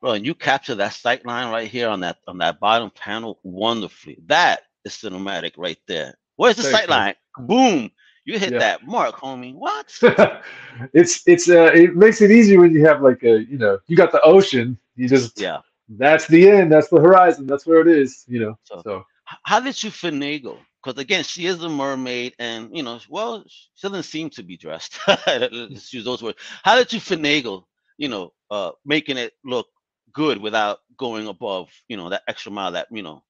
Bro, 0.00 0.12
and 0.16 0.26
you 0.26 0.34
capture 0.34 0.74
that 0.74 0.92
sight 0.92 1.24
line 1.24 1.52
right 1.52 1.68
here 1.70 1.88
on 1.88 2.00
that 2.00 2.18
on 2.26 2.38
that 2.38 2.58
bottom 2.58 2.90
panel 2.90 3.38
wonderfully. 3.44 4.18
That 4.26 4.62
is 4.84 4.92
cinematic 4.94 5.52
right 5.56 5.78
there. 5.86 6.14
Where's 6.36 6.56
the 6.56 6.62
Thanks, 6.64 6.78
sight 6.80 6.88
man. 6.88 6.98
line? 6.98 7.14
Boom. 7.48 7.90
You 8.24 8.38
hit 8.38 8.56
Yeah. 8.56 8.58
that 8.58 8.86
mark, 8.86 9.16
homie. 9.16 9.54
What? 9.54 9.92
it's 10.92 11.22
it's 11.26 11.48
uh 11.48 11.70
it 11.74 11.94
makes 11.96 12.20
it 12.20 12.30
easy 12.30 12.56
when 12.58 12.72
you 12.72 12.84
have 12.86 13.02
like 13.02 13.22
a 13.22 13.44
you 13.44 13.58
know 13.58 13.78
you 13.86 13.96
got 13.96 14.12
the 14.12 14.20
ocean 14.22 14.78
you 14.96 15.08
just 15.08 15.36
yeah. 15.36 15.60
that's 15.88 16.26
the 16.28 16.48
end 16.48 16.72
that's 16.72 16.88
the 16.88 17.00
horizon 17.00 17.46
that's 17.46 17.66
where 17.66 17.80
it 17.80 17.88
is 17.88 18.24
you 18.28 18.40
know 18.40 18.58
So- 18.64 18.84
so 18.84 19.04
How 19.44 19.60
did 19.60 19.82
you 19.82 19.90
finagle? 19.90 20.58
Because 20.82 21.00
again, 21.00 21.24
she 21.24 21.46
is 21.46 21.62
a 21.62 21.68
mermaid, 21.68 22.34
and 22.38 22.76
you 22.76 22.82
know, 22.82 22.98
well, 23.08 23.44
she 23.48 23.86
doesn't 23.86 24.04
seem 24.04 24.30
to 24.30 24.42
be 24.42 24.56
dressed. 24.56 24.98
Let's 25.26 25.92
use 25.92 26.04
those 26.04 26.22
words. 26.22 26.38
How 26.62 26.76
did 26.76 26.92
you 26.92 27.00
finagle? 27.00 27.64
You 27.98 28.08
know, 28.08 28.32
uh, 28.50 28.72
making 28.84 29.16
it 29.18 29.32
look 29.44 29.66
good 30.12 30.38
without 30.38 30.78
going 30.98 31.26
above, 31.28 31.70
you 31.88 31.96
know, 31.96 32.10
that 32.10 32.22
extra 32.28 32.52
mile. 32.52 32.72
That 32.72 32.88
you 32.90 33.02
know, 33.02 33.22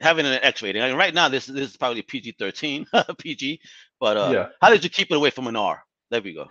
having 0.00 0.26
an 0.26 0.38
X 0.42 0.62
rating. 0.62 0.82
I 0.82 0.88
mean, 0.88 0.96
right 0.96 1.14
now, 1.14 1.28
this 1.28 1.46
this 1.46 1.70
is 1.70 1.76
probably 1.76 2.02
PG 2.02 2.32
thirteen, 2.38 2.86
PG. 3.18 3.60
But 4.00 4.16
uh, 4.16 4.34
yeah 4.34 4.48
how 4.60 4.70
did 4.70 4.84
you 4.84 4.90
keep 4.90 5.10
it 5.10 5.16
away 5.16 5.30
from 5.30 5.46
an 5.46 5.56
R? 5.56 5.84
There 6.10 6.22
we 6.22 6.34
go. 6.34 6.48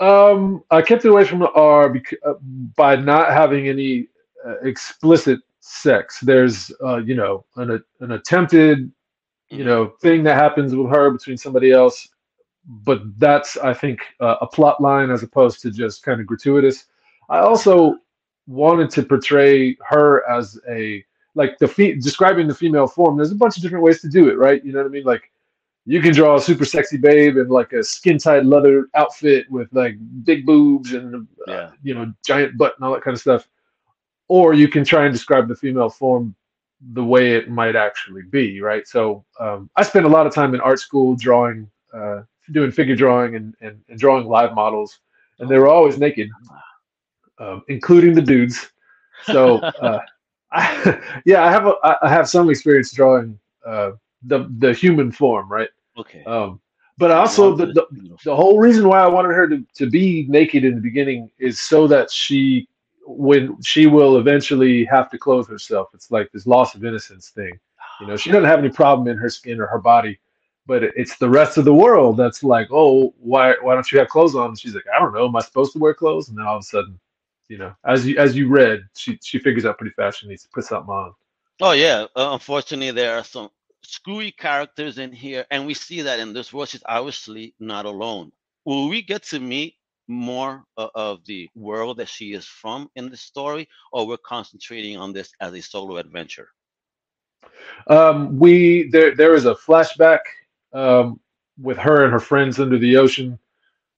Um, 0.00 0.64
I 0.70 0.82
kept 0.82 1.04
it 1.04 1.08
away 1.10 1.24
from 1.24 1.38
the 1.40 1.50
R 1.52 1.88
because, 1.88 2.18
uh, 2.26 2.34
by 2.76 2.96
not 2.96 3.30
having 3.30 3.68
any 3.68 4.08
uh, 4.46 4.58
explicit 4.62 5.40
sex. 5.60 6.20
There's, 6.20 6.72
uh, 6.84 6.96
you 6.98 7.14
know, 7.14 7.44
an 7.56 7.82
an 8.00 8.12
attempted, 8.12 8.90
you 9.50 9.64
Mhm. 9.64 9.66
know, 9.66 9.86
thing 10.02 10.24
that 10.24 10.36
happens 10.36 10.74
with 10.74 10.90
her 10.90 11.10
between 11.10 11.36
somebody 11.36 11.70
else, 11.72 12.08
but 12.66 13.02
that's 13.18 13.56
I 13.58 13.74
think 13.74 14.00
uh, 14.20 14.36
a 14.40 14.46
plot 14.46 14.80
line 14.80 15.10
as 15.10 15.22
opposed 15.22 15.60
to 15.62 15.70
just 15.70 16.02
kind 16.02 16.20
of 16.20 16.26
gratuitous. 16.26 16.86
I 17.28 17.38
also 17.38 17.96
wanted 18.46 18.90
to 18.90 19.02
portray 19.04 19.76
her 19.88 20.28
as 20.28 20.58
a 20.68 21.04
like 21.34 21.58
the 21.58 21.68
fe- 21.68 21.94
describing 21.96 22.46
the 22.48 22.54
female 22.54 22.86
form. 22.86 23.16
There's 23.16 23.32
a 23.32 23.36
bunch 23.36 23.56
of 23.56 23.62
different 23.62 23.84
ways 23.84 24.00
to 24.02 24.08
do 24.08 24.28
it, 24.28 24.36
right? 24.38 24.62
You 24.64 24.72
know 24.72 24.78
what 24.80 24.86
I 24.86 24.90
mean? 24.90 25.04
Like 25.04 25.30
you 25.84 26.00
can 26.00 26.12
draw 26.12 26.36
a 26.36 26.40
super 26.40 26.64
sexy 26.64 26.96
babe 26.96 27.36
in 27.36 27.48
like 27.48 27.72
a 27.72 27.82
skin 27.82 28.18
tight 28.18 28.44
leather 28.44 28.88
outfit 28.94 29.50
with 29.50 29.68
like 29.72 29.96
big 30.24 30.46
boobs 30.46 30.92
and 30.92 31.26
uh, 31.48 31.52
Yeah. 31.52 31.70
you 31.82 31.94
know 31.94 32.12
giant 32.24 32.56
butt 32.56 32.74
and 32.76 32.84
all 32.84 32.92
that 32.94 33.02
kind 33.02 33.14
of 33.14 33.20
stuff 33.20 33.48
or 34.28 34.54
you 34.54 34.68
can 34.68 34.84
try 34.84 35.04
and 35.04 35.12
describe 35.12 35.48
the 35.48 35.56
female 35.56 35.90
form 35.90 36.34
the 36.92 37.02
way 37.04 37.32
it 37.34 37.48
might 37.50 37.74
actually 37.76 38.22
be 38.22 38.60
right 38.60 38.86
so 38.86 39.24
um, 39.40 39.68
i 39.76 39.82
spent 39.82 40.04
a 40.06 40.08
lot 40.08 40.26
of 40.26 40.32
time 40.32 40.54
in 40.54 40.60
art 40.60 40.78
school 40.78 41.16
drawing 41.16 41.68
uh, 41.92 42.22
doing 42.52 42.70
figure 42.70 42.94
drawing 42.96 43.34
and, 43.34 43.54
and, 43.60 43.80
and 43.88 43.98
drawing 43.98 44.26
live 44.26 44.54
models 44.54 45.00
and 45.40 45.48
they 45.50 45.58
were 45.58 45.68
always 45.68 45.98
naked 45.98 46.30
um, 47.38 47.62
including 47.68 48.14
the 48.14 48.22
dudes 48.22 48.70
so 49.24 49.58
uh, 49.82 49.98
I, 50.52 51.20
yeah 51.26 51.42
i 51.44 51.50
have 51.50 51.66
a, 51.66 51.74
I- 52.02 52.08
have 52.08 52.28
some 52.28 52.50
experience 52.50 52.92
drawing 52.92 53.38
uh, 53.66 53.92
the 54.24 54.48
the 54.58 54.72
human 54.72 55.10
form 55.12 55.50
right 55.50 55.68
Okay. 55.98 56.24
um, 56.24 56.60
but 56.98 57.10
also 57.10 57.54
the, 57.56 57.66
the 57.66 57.86
the 58.24 58.34
whole 58.36 58.58
reason 58.58 58.88
why 58.88 59.00
I 59.00 59.08
wanted 59.08 59.32
her 59.34 59.46
to, 59.48 59.64
to 59.76 59.90
be 59.90 60.26
naked 60.28 60.64
in 60.64 60.74
the 60.74 60.80
beginning 60.80 61.30
is 61.38 61.58
so 61.60 61.86
that 61.88 62.10
she, 62.10 62.68
when 63.06 63.60
she 63.62 63.86
will 63.86 64.16
eventually 64.18 64.84
have 64.86 65.10
to 65.10 65.18
clothe 65.18 65.48
herself, 65.48 65.88
it's 65.94 66.10
like 66.10 66.30
this 66.32 66.46
loss 66.46 66.74
of 66.74 66.84
innocence 66.84 67.30
thing. 67.30 67.52
You 68.00 68.06
know, 68.06 68.16
she 68.16 68.30
doesn't 68.30 68.48
have 68.48 68.58
any 68.58 68.68
problem 68.70 69.08
in 69.08 69.16
her 69.18 69.28
skin 69.30 69.60
or 69.60 69.66
her 69.66 69.78
body, 69.80 70.18
but 70.66 70.82
it's 70.82 71.16
the 71.18 71.28
rest 71.28 71.58
of 71.58 71.64
the 71.64 71.74
world 71.74 72.16
that's 72.16 72.42
like, 72.42 72.68
oh, 72.70 73.12
why 73.18 73.54
why 73.62 73.74
don't 73.74 73.90
you 73.92 73.98
have 73.98 74.08
clothes 74.08 74.34
on? 74.34 74.48
And 74.50 74.58
she's 74.58 74.74
like, 74.74 74.84
I 74.94 74.98
don't 74.98 75.12
know, 75.14 75.26
am 75.26 75.36
I 75.36 75.40
supposed 75.40 75.72
to 75.72 75.78
wear 75.78 75.94
clothes? 75.94 76.28
And 76.28 76.38
then 76.38 76.46
all 76.46 76.56
of 76.56 76.60
a 76.62 76.64
sudden, 76.64 76.98
you 77.52 77.58
know, 77.58 77.74
as 77.84 78.06
you 78.06 78.16
as 78.16 78.34
you 78.34 78.48
read, 78.48 78.80
she 78.96 79.18
she 79.22 79.38
figures 79.38 79.66
out 79.66 79.76
pretty 79.76 79.92
fast 79.92 80.20
she 80.20 80.26
needs 80.26 80.42
to 80.44 80.48
put 80.54 80.64
something 80.64 80.90
on. 80.90 81.12
Oh 81.60 81.72
yeah. 81.72 82.06
Uh, 82.16 82.30
unfortunately, 82.32 82.92
there 82.92 83.14
are 83.18 83.24
some 83.24 83.50
screwy 83.82 84.32
characters 84.32 84.96
in 84.96 85.12
here, 85.12 85.44
and 85.50 85.66
we 85.66 85.74
see 85.74 86.00
that 86.00 86.18
in 86.18 86.32
this 86.32 86.50
world. 86.50 86.70
She's 86.70 86.82
obviously 86.86 87.54
not 87.60 87.84
alone. 87.84 88.32
Will 88.64 88.88
we 88.88 89.02
get 89.02 89.22
to 89.24 89.38
meet 89.38 89.74
more 90.08 90.64
o- 90.78 90.90
of 90.94 91.26
the 91.26 91.50
world 91.54 91.98
that 91.98 92.08
she 92.08 92.32
is 92.32 92.46
from 92.46 92.88
in 92.96 93.10
the 93.10 93.18
story, 93.18 93.68
or 93.92 94.06
we're 94.06 94.16
concentrating 94.16 94.96
on 94.96 95.12
this 95.12 95.30
as 95.38 95.52
a 95.52 95.60
solo 95.60 95.98
adventure? 95.98 96.48
Um, 97.86 98.38
we 98.38 98.88
there 98.88 99.14
there 99.14 99.34
is 99.34 99.44
a 99.44 99.54
flashback 99.54 100.20
um, 100.72 101.20
with 101.60 101.76
her 101.76 102.04
and 102.04 102.12
her 102.14 102.24
friends 102.30 102.58
under 102.58 102.78
the 102.78 102.96
ocean 102.96 103.38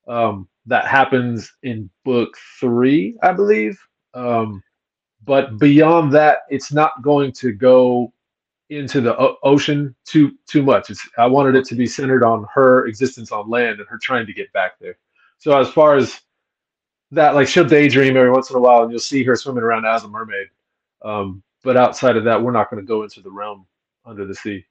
um, 0.09 0.49
that 0.67 0.87
happens 0.87 1.51
in 1.63 1.89
book 2.03 2.37
three, 2.59 3.17
I 3.21 3.31
believe. 3.31 3.79
Um, 4.13 4.63
but 5.23 5.57
beyond 5.59 6.11
that, 6.13 6.39
it's 6.49 6.71
not 6.71 7.01
going 7.01 7.31
to 7.33 7.51
go 7.51 8.13
into 8.69 8.99
the 8.99 9.17
o- 9.19 9.37
ocean 9.43 9.95
too 10.05 10.31
too 10.47 10.63
much. 10.63 10.89
It's 10.89 11.07
I 11.17 11.27
wanted 11.27 11.55
it 11.55 11.65
to 11.65 11.75
be 11.75 11.85
centered 11.85 12.23
on 12.23 12.45
her 12.53 12.87
existence 12.87 13.31
on 13.31 13.49
land 13.49 13.79
and 13.79 13.87
her 13.89 13.97
trying 13.97 14.25
to 14.25 14.33
get 14.33 14.51
back 14.53 14.79
there. 14.79 14.97
So 15.37 15.57
as 15.59 15.69
far 15.69 15.95
as 15.95 16.21
that, 17.11 17.35
like 17.35 17.47
she'll 17.47 17.65
daydream 17.65 18.17
every 18.17 18.31
once 18.31 18.49
in 18.49 18.55
a 18.55 18.59
while, 18.59 18.83
and 18.83 18.91
you'll 18.91 18.99
see 18.99 19.23
her 19.23 19.35
swimming 19.35 19.63
around 19.63 19.85
as 19.85 20.03
a 20.03 20.07
mermaid. 20.07 20.47
Um, 21.03 21.43
but 21.63 21.77
outside 21.77 22.17
of 22.17 22.23
that, 22.23 22.41
we're 22.41 22.51
not 22.51 22.69
going 22.69 22.81
to 22.81 22.87
go 22.87 23.03
into 23.03 23.21
the 23.21 23.31
realm 23.31 23.67
under 24.05 24.25
the 24.25 24.35
sea. 24.35 24.65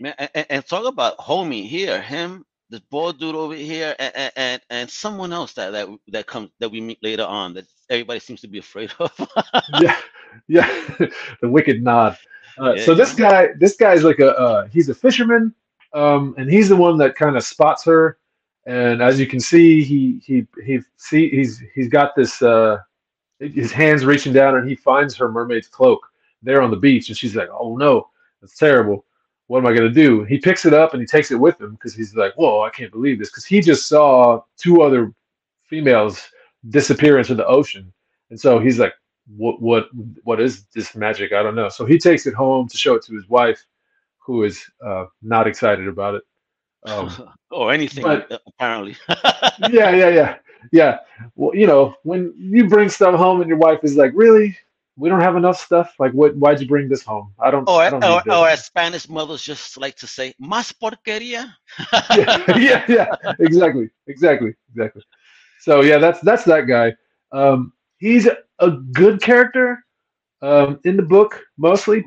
Man, 0.00 0.14
and, 0.18 0.30
and, 0.34 0.46
and 0.50 0.66
talk 0.66 0.86
about 0.86 1.18
homie 1.18 1.66
here, 1.66 2.00
him, 2.00 2.45
this 2.70 2.80
bald 2.80 3.18
dude 3.18 3.34
over 3.34 3.54
here, 3.54 3.94
and, 3.98 4.32
and 4.36 4.62
and 4.70 4.90
someone 4.90 5.32
else 5.32 5.52
that 5.54 5.70
that 5.72 5.88
that 6.08 6.26
comes 6.26 6.50
that 6.60 6.70
we 6.70 6.80
meet 6.80 7.02
later 7.02 7.24
on 7.24 7.54
that 7.54 7.66
everybody 7.90 8.20
seems 8.20 8.40
to 8.42 8.48
be 8.48 8.58
afraid 8.58 8.92
of. 8.98 9.12
yeah, 9.80 9.96
yeah, 10.48 10.84
the 11.40 11.48
wicked 11.48 11.82
nod. 11.82 12.18
Uh, 12.60 12.74
Yeah, 12.74 12.84
so 12.84 12.94
this 12.94 13.18
yeah. 13.18 13.30
guy, 13.30 13.48
this 13.58 13.76
guy's 13.76 14.04
like 14.04 14.18
a 14.18 14.36
uh, 14.36 14.66
he's 14.68 14.88
a 14.88 14.94
fisherman, 14.94 15.54
um, 15.94 16.34
and 16.38 16.50
he's 16.50 16.68
the 16.68 16.76
one 16.76 16.98
that 16.98 17.14
kind 17.14 17.36
of 17.36 17.44
spots 17.44 17.84
her. 17.84 18.18
And 18.66 19.00
as 19.00 19.20
you 19.20 19.26
can 19.26 19.40
see, 19.40 19.84
he 19.84 20.20
he 20.24 20.46
he 20.64 20.80
see 20.96 21.30
he's 21.30 21.62
he's 21.74 21.88
got 21.88 22.16
this 22.16 22.42
uh, 22.42 22.78
his 23.38 23.72
hands 23.72 24.04
reaching 24.04 24.32
down, 24.32 24.56
and 24.56 24.68
he 24.68 24.74
finds 24.74 25.16
her 25.16 25.30
mermaid's 25.30 25.68
cloak 25.68 26.00
there 26.42 26.62
on 26.62 26.70
the 26.70 26.76
beach, 26.76 27.08
and 27.08 27.16
she's 27.16 27.36
like, 27.36 27.48
"Oh 27.52 27.76
no, 27.76 28.08
that's 28.40 28.58
terrible. 28.58 29.05
What 29.48 29.58
am 29.58 29.66
I 29.66 29.74
gonna 29.74 29.88
do?" 29.90 30.24
He 30.24 30.38
picks 30.38 30.64
it 30.64 30.74
up 30.74 30.92
and 30.92 31.00
he 31.00 31.06
takes 31.06 31.30
it 31.30 31.36
with 31.36 31.60
him 31.60 31.72
because 31.72 31.94
he's 31.94 32.14
like, 32.16 32.34
"Whoa, 32.34 32.62
I 32.62 32.70
can't 32.70 32.90
believe 32.92 33.18
this!" 33.18 33.30
Because 33.30 33.44
he 33.44 33.60
just 33.60 33.88
saw 33.88 34.42
two 34.56 34.82
other 34.82 35.12
females 35.64 36.28
disappear 36.70 37.18
into 37.18 37.34
the 37.34 37.46
ocean, 37.46 37.92
and 38.30 38.40
so 38.40 38.58
he's 38.58 38.78
like, 38.78 38.94
"What 39.36 39.60
what 39.60 39.88
what 40.24 40.40
is 40.40 40.64
this 40.74 40.94
magic? 40.96 41.32
I 41.32 41.42
don't 41.42 41.54
know." 41.54 41.68
So 41.68 41.84
he 41.86 41.98
takes 41.98 42.26
it 42.26 42.34
home 42.34 42.68
to 42.68 42.76
show 42.76 42.94
it 42.96 43.04
to 43.04 43.14
his 43.14 43.28
wife, 43.28 43.64
who 44.18 44.44
is 44.44 44.64
uh, 44.84 45.06
not 45.22 45.46
excited 45.46 45.86
about 45.88 46.16
it. 46.16 46.22
Um, 46.84 47.30
or 47.50 47.72
anything 47.72 48.02
but- 48.02 48.30
uh, 48.30 48.38
apparently. 48.46 48.96
yeah, 49.70 49.90
yeah, 49.90 50.08
yeah, 50.08 50.36
yeah. 50.72 50.98
Well, 51.36 51.54
you 51.54 51.66
know, 51.66 51.94
when 52.02 52.34
you 52.36 52.68
bring 52.68 52.88
stuff 52.88 53.14
home 53.14 53.40
and 53.40 53.48
your 53.48 53.58
wife 53.58 53.80
is 53.84 53.96
like, 53.96 54.12
"Really? 54.14 54.56
We 54.96 55.08
don't 55.08 55.20
have 55.20 55.36
enough 55.36 55.58
stuff. 55.58 55.94
Like, 55.98 56.12
what? 56.12 56.36
Why'd 56.36 56.60
you 56.60 56.66
bring 56.66 56.88
this 56.88 57.02
home? 57.02 57.32
I 57.38 57.50
don't. 57.50 57.68
or, 57.68 57.82
I 57.82 57.90
don't 57.90 58.02
or, 58.02 58.22
need 58.24 58.32
or 58.32 58.48
as 58.48 58.64
Spanish 58.64 59.08
mothers 59.08 59.42
just 59.42 59.76
like 59.76 59.96
to 59.96 60.06
say, 60.06 60.34
"Más 60.40 60.72
porquería." 60.72 61.52
yeah, 62.16 62.58
yeah, 62.58 62.84
yeah, 62.88 63.32
exactly, 63.38 63.90
exactly, 64.06 64.54
exactly. 64.70 65.02
So 65.60 65.82
yeah, 65.82 65.98
that's 65.98 66.20
that's 66.20 66.44
that 66.44 66.66
guy. 66.66 66.94
Um, 67.32 67.72
he's 67.98 68.26
a 68.58 68.70
good 68.70 69.20
character 69.20 69.84
um, 70.42 70.80
in 70.84 70.96
the 70.96 71.02
book 71.02 71.42
mostly, 71.58 72.06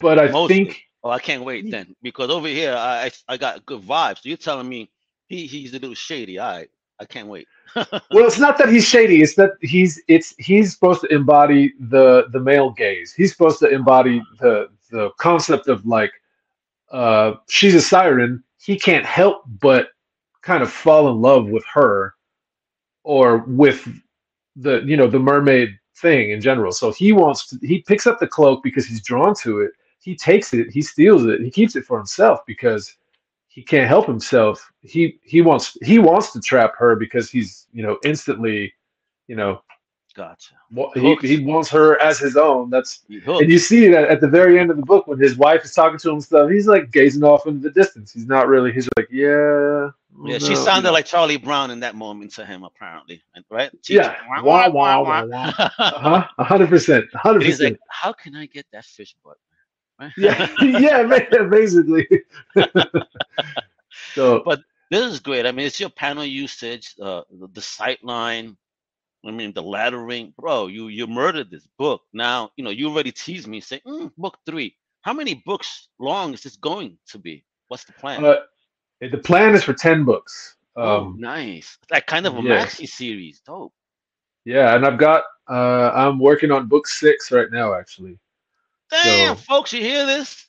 but 0.00 0.18
I 0.18 0.28
Mostly. 0.28 0.64
think 0.64 0.82
Oh, 1.02 1.10
I 1.10 1.18
can't 1.18 1.44
wait 1.44 1.70
then 1.70 1.96
because 2.02 2.30
over 2.30 2.48
here 2.48 2.74
I 2.74 3.06
I, 3.06 3.34
I 3.34 3.36
got 3.38 3.64
good 3.64 3.82
vibes. 3.82 4.18
So 4.18 4.28
you're 4.28 4.36
telling 4.36 4.68
me 4.68 4.90
he 5.28 5.46
he's 5.46 5.72
a 5.72 5.78
little 5.78 5.94
shady. 5.94 6.38
All 6.38 6.50
right, 6.50 6.68
I 7.00 7.06
can't 7.06 7.28
wait. 7.28 7.48
well, 7.74 8.26
it's 8.26 8.38
not 8.38 8.58
that 8.58 8.68
he's 8.68 8.86
shady. 8.86 9.22
It's 9.22 9.34
that 9.36 9.52
he's 9.62 10.02
it's 10.06 10.34
he's 10.38 10.72
supposed 10.72 11.00
to 11.00 11.12
embody 11.12 11.72
the 11.80 12.26
the 12.30 12.40
male 12.40 12.70
gaze. 12.70 13.14
He's 13.14 13.32
supposed 13.32 13.58
to 13.60 13.68
embody 13.68 14.22
the 14.38 14.68
the 14.90 15.10
concept 15.18 15.68
of 15.68 15.84
like 15.86 16.12
uh, 16.90 17.34
she's 17.48 17.74
a 17.74 17.80
siren. 17.80 18.44
He 18.58 18.78
can't 18.78 19.06
help 19.06 19.44
but 19.60 19.88
kind 20.42 20.62
of 20.62 20.70
fall 20.70 21.10
in 21.10 21.20
love 21.20 21.48
with 21.48 21.64
her 21.72 22.14
or 23.02 23.38
with 23.38 23.88
the 24.56 24.82
you 24.84 24.96
know 24.96 25.06
the 25.06 25.18
mermaid 25.18 25.70
thing 25.96 26.32
in 26.32 26.40
general. 26.40 26.72
So 26.72 26.92
he 26.92 27.12
wants 27.12 27.46
to, 27.48 27.58
he 27.62 27.80
picks 27.82 28.06
up 28.06 28.18
the 28.18 28.26
cloak 28.26 28.62
because 28.62 28.86
he's 28.86 29.02
drawn 29.02 29.34
to 29.36 29.60
it. 29.60 29.72
He 30.00 30.16
takes 30.16 30.52
it, 30.54 30.70
he 30.70 30.82
steals 30.82 31.24
it, 31.26 31.40
he 31.40 31.50
keeps 31.50 31.76
it 31.76 31.84
for 31.84 31.98
himself 31.98 32.40
because 32.46 32.96
he 33.60 33.64
can't 33.66 33.86
help 33.86 34.06
himself. 34.06 34.72
He 34.80 35.18
he 35.22 35.42
wants 35.42 35.76
he 35.82 35.98
wants 35.98 36.32
to 36.32 36.40
trap 36.40 36.72
her 36.78 36.96
because 36.96 37.30
he's 37.30 37.66
you 37.74 37.82
know 37.82 37.98
instantly, 38.06 38.72
you 39.28 39.36
know, 39.36 39.62
Gotcha. 40.16 40.54
he, 40.94 41.14
he 41.16 41.44
wants 41.44 41.68
her 41.68 42.00
as 42.00 42.18
his 42.18 42.38
own. 42.38 42.70
That's 42.70 43.02
and 43.10 43.50
you 43.50 43.58
see 43.58 43.88
that 43.88 44.04
at, 44.08 44.22
the 44.22 44.28
very 44.28 44.58
end 44.58 44.70
of 44.70 44.78
the 44.78 44.82
book 44.82 45.06
when 45.06 45.18
his 45.18 45.36
wife 45.36 45.62
is 45.62 45.74
talking 45.74 45.98
to 45.98 46.10
him 46.10 46.22
stuff. 46.22 46.48
He's 46.50 46.66
like 46.66 46.90
gazing 46.90 47.22
off 47.22 47.46
into 47.46 47.60
the 47.60 47.70
distance. 47.70 48.14
He's 48.14 48.26
not 48.26 48.48
really. 48.48 48.72
He's 48.72 48.88
like, 48.96 49.08
yeah. 49.10 49.90
Yeah, 50.24 50.38
no," 50.38 50.38
she 50.38 50.56
sounded 50.56 50.92
like 50.92 51.04
Charlie 51.04 51.36
Brown 51.36 51.70
in 51.70 51.80
that 51.80 51.94
moment 51.94 52.30
to 52.36 52.46
him, 52.46 52.64
apparently. 52.64 53.22
Right? 53.50 53.70
Yeah. 53.90 54.16
Wah, 54.42 54.70
wah, 54.70 55.02
wah, 55.02 55.24
wah. 55.26 55.48
Uh-huh. 55.78 56.26
A 56.38 56.44
hundred 56.44 56.70
percent. 56.70 57.04
Hundred 57.12 57.42
And 57.42 57.44
he's 57.44 57.58
percent. 57.58 57.72
like, 57.74 57.80
"How 57.90 58.14
can 58.14 58.34
I 58.34 58.46
get 58.46 58.64
that 58.72 58.86
fish 58.86 59.14
butt?" 59.22 59.36
Yeah, 60.16 60.48
yeah, 60.62 61.02
basically. 61.50 62.08
so 64.14 64.42
But 64.44 64.62
this 64.90 65.12
is 65.12 65.20
great. 65.20 65.46
I 65.46 65.52
mean, 65.52 65.66
it's 65.66 65.80
your 65.80 65.90
panel 65.90 66.24
usage, 66.24 66.94
uh, 67.00 67.22
the, 67.30 67.48
the 67.52 67.62
sight 67.62 68.02
line. 68.04 68.56
I 69.26 69.30
mean, 69.30 69.52
the 69.52 69.62
laddering, 69.62 70.34
bro. 70.36 70.68
You 70.68 70.88
you 70.88 71.06
murdered 71.06 71.50
this 71.50 71.68
book. 71.78 72.02
Now 72.12 72.50
you 72.56 72.64
know 72.64 72.70
you 72.70 72.88
already 72.88 73.12
teased 73.12 73.46
me, 73.46 73.60
say 73.60 73.80
mm, 73.86 74.10
book 74.16 74.38
three. 74.46 74.76
How 75.02 75.12
many 75.12 75.34
books 75.46 75.88
long 75.98 76.32
is 76.34 76.42
this 76.42 76.56
going 76.56 76.96
to 77.08 77.18
be? 77.18 77.44
What's 77.68 77.84
the 77.84 77.92
plan? 77.92 78.24
uh, 78.24 78.40
the 79.00 79.18
plan 79.18 79.54
is 79.54 79.62
for 79.62 79.74
ten 79.74 80.04
books. 80.04 80.56
oh, 80.76 81.00
Um, 81.02 81.16
nice. 81.18 81.78
Like 81.90 82.06
kind 82.06 82.26
of 82.26 82.36
a 82.38 82.42
yeah. 82.42 82.64
maxi 82.64 82.88
series. 82.88 83.40
Dope. 83.40 83.72
yeah, 84.46 84.74
and 84.74 84.86
I've 84.86 84.98
got. 84.98 85.24
Uh, 85.48 85.90
I'm 85.94 86.18
working 86.18 86.50
on 86.52 86.66
book 86.68 86.86
six 86.86 87.30
right 87.30 87.50
now, 87.50 87.74
actually. 87.74 88.18
Damn, 88.90 89.36
So- 89.36 89.42
folks, 89.42 89.72
you 89.72 89.80
hear 89.80 90.06
this? 90.06 90.46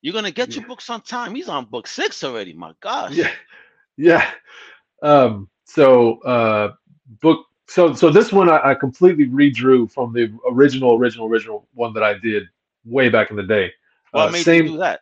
You're 0.00 0.14
gonna 0.14 0.30
get 0.30 0.54
your 0.54 0.64
books 0.66 0.88
on 0.90 1.02
time. 1.02 1.34
He's 1.34 1.48
on 1.48 1.64
book 1.64 1.86
six 1.88 2.22
already. 2.22 2.52
My 2.52 2.72
gosh. 2.80 3.12
Yeah, 3.14 3.32
yeah. 3.96 4.30
Um, 5.02 5.48
so 5.64 6.20
uh, 6.22 6.74
book. 7.20 7.46
So 7.66 7.92
so 7.94 8.08
this 8.08 8.32
one 8.32 8.48
I, 8.48 8.70
I 8.70 8.74
completely 8.74 9.26
redrew 9.26 9.90
from 9.92 10.12
the 10.12 10.32
original 10.48 10.94
original 10.96 11.26
original 11.26 11.66
one 11.74 11.92
that 11.94 12.02
I 12.04 12.14
did 12.14 12.44
way 12.84 13.08
back 13.08 13.30
in 13.30 13.36
the 13.36 13.42
day. 13.42 13.72
What 14.12 14.28
Uh, 14.28 14.32
made 14.32 14.44
same. 14.44 14.66
you 14.66 14.72
do 14.72 14.78
that? 14.78 15.00